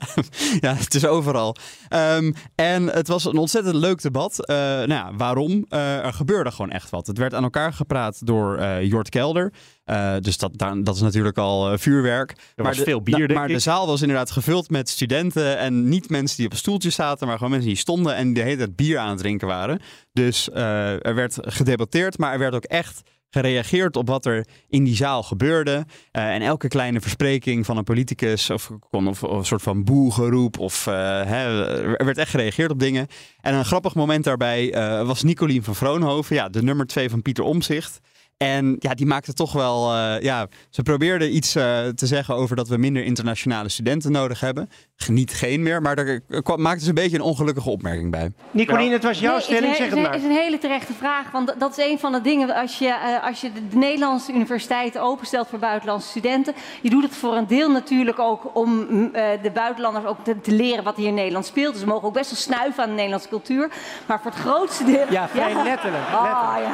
[0.66, 1.56] ja, het is overal.
[1.88, 4.44] Ehm, en het was een ontzettend leuk debat.
[4.46, 5.64] Nou ja, waarom?
[5.68, 7.06] Er gebeurde gewoon echt wat.
[7.06, 9.52] Het werd aan elkaar gepraat door Jort Kelder.
[9.90, 12.34] Eh, dus dat, daar- dat is natuurlijk al eh, vuurwerk.
[12.54, 15.58] Er was de, veel bier, denk Maar de zaal was inderdaad gevuld met studenten.
[15.58, 18.56] En niet mensen die op stoeltjes zaten, maar gewoon mensen die stonden en de hele
[18.56, 19.80] tijd bier aan het drinken waren.
[20.12, 24.84] Dus eh, er werd gedebatteerd, maar er werd ook echt gereageerd op wat er in
[24.84, 25.84] die zaal gebeurde.
[26.10, 30.58] En elke kleine verspreking van een politicus of, of, of een soort van boegeroep.
[30.58, 31.66] Of, hè,
[31.96, 33.06] er werd echt gereageerd op dingen.
[33.40, 34.70] En een grappig moment daarbij
[35.04, 38.00] was Nicolien van Vroonhoven, ja, de nummer twee van Pieter Omzicht.
[38.40, 39.92] En ja, die maakte toch wel.
[39.94, 44.40] eh, ja, ze probeerde iets eh, te zeggen over dat we minder internationale studenten nodig
[44.40, 44.70] hebben.
[45.08, 48.32] Niet geen meer, maar daar kwam, maakte ze een beetje een ongelukkige opmerking bij.
[48.50, 50.12] Nicolien, het was jouw Nee, stelling, zeg het is, maar.
[50.14, 51.30] een, is een hele terechte vraag.
[51.30, 54.32] Want dat is een van de dingen als je, eh, als je de, de Nederlandse
[54.32, 56.54] universiteiten openstelt voor buitenlandse studenten.
[56.82, 60.40] Je doet het voor een deel natuurlijk ook om mm, eh, de buitenlanders ook te,
[60.40, 61.72] te leren wat hier in Nederland speelt.
[61.72, 63.70] Dus ze mogen ook best wel snuiven aan de Nederlandse cultuur.
[64.06, 65.04] Maar voor het grootste deel.
[65.10, 66.72] Ja, vrij letterlijk, Ah, ja.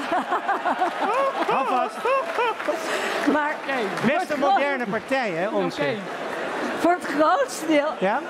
[1.56, 1.96] Hou vast.
[3.32, 3.56] Maar
[4.06, 5.94] Best een moderne partij, hè, onze.
[6.80, 7.88] voor het grootste deel.
[8.00, 8.20] Ja?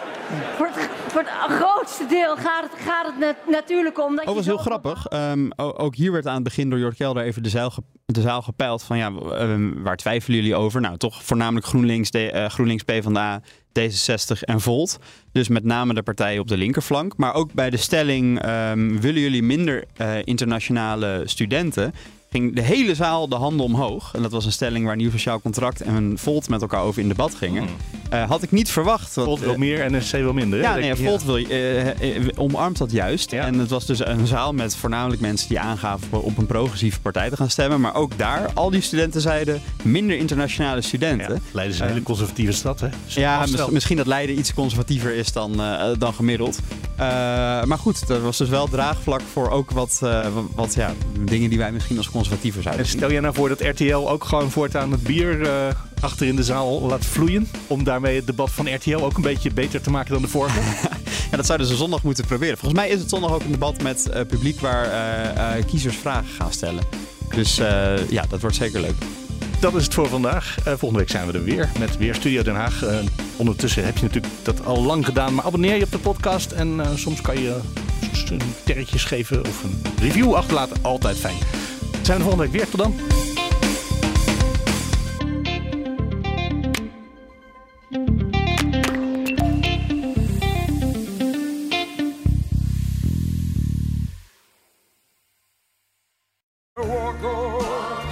[0.57, 4.31] Voor het, voor het grootste deel gaat het, gaat het net- natuurlijk om dat Oh,
[4.31, 4.37] je.
[4.37, 5.07] was heel zo- grappig.
[5.07, 8.21] Ehm, ook hier werd aan het begin door Jort Kelder even de zaal, ge- de
[8.21, 8.83] zaal gepeild.
[8.83, 10.81] Van ja, ehm, waar twijfelen jullie over?
[10.81, 13.41] Nou, toch voornamelijk GroenLinks, D, eh, GroenLinks PvdA,
[13.73, 14.99] D66 en Volt.
[15.33, 17.17] Dus met name de partijen op de linkerflank.
[17.17, 21.95] Maar ook bij de stelling, ehm, willen jullie minder eh, internationale studenten?
[22.31, 24.11] Ging de hele zaal de handen omhoog.
[24.15, 27.09] En dat was een stelling waar Nieuw Sociaal Contract en Volt met elkaar over in
[27.09, 27.65] debat gingen.
[28.11, 29.15] Eh, had ik niet verwacht.
[29.15, 30.59] want, Volt wil eh, meer en NSC wil minder.
[30.59, 30.65] hè?
[30.65, 33.33] ja, nee, Volt wil, eh, omarmt dat juist.
[33.33, 37.31] En het was dus een zaal met voornamelijk mensen die aangaven op- een progressieve partij
[37.31, 37.81] te gaan stemmen.
[37.81, 41.41] Maar ook daar, al die studenten zeiden minder internationale studenten.
[41.53, 42.89] Leiden is een hele conservatieve stad, hè?
[43.07, 45.61] Ja, mis- misschien dat Leiden iets conservatiever is dan,
[45.99, 46.59] dan gemiddeld.
[46.97, 51.49] Eh, maar goed, er was dus wel draagvlak voor ook wat, eh, wat, ja, dingen
[51.49, 54.51] die wij misschien als conservatiever zouden En stel jij nou voor dat RTL ook gewoon
[54.51, 55.69] voortaan het bier eh,
[56.01, 57.49] achter in de zaal laat vloeien?
[57.67, 60.61] Om daarmee het debat van RTL ook een beetje beter te maken dan de vorige?
[61.31, 62.59] Ja, dat zouden ze zondag moeten proberen.
[62.59, 64.89] Volgens mij is het zondag ook een debat met publiek waar
[65.65, 66.83] kiezers vragen gaan stellen.
[67.35, 67.57] Dus
[68.09, 68.95] ja, dat wordt zeker leuk.
[69.61, 70.57] Dat is het voor vandaag.
[70.59, 72.83] Eh, volgende week zijn we er weer met weer Studio Den Haag.
[72.83, 72.99] Eh,
[73.37, 75.35] ondertussen heb je natuurlijk dat al lang gedaan.
[75.35, 76.53] Maar abonneer je op de podcast.
[76.53, 77.61] En eh, soms kan je
[78.31, 80.77] een sterretjes geven of een review achterlaten.
[80.83, 81.37] Altijd fijn.
[82.03, 82.71] Zijn we de volgende week weer.
[82.71, 83.16] Tot dan.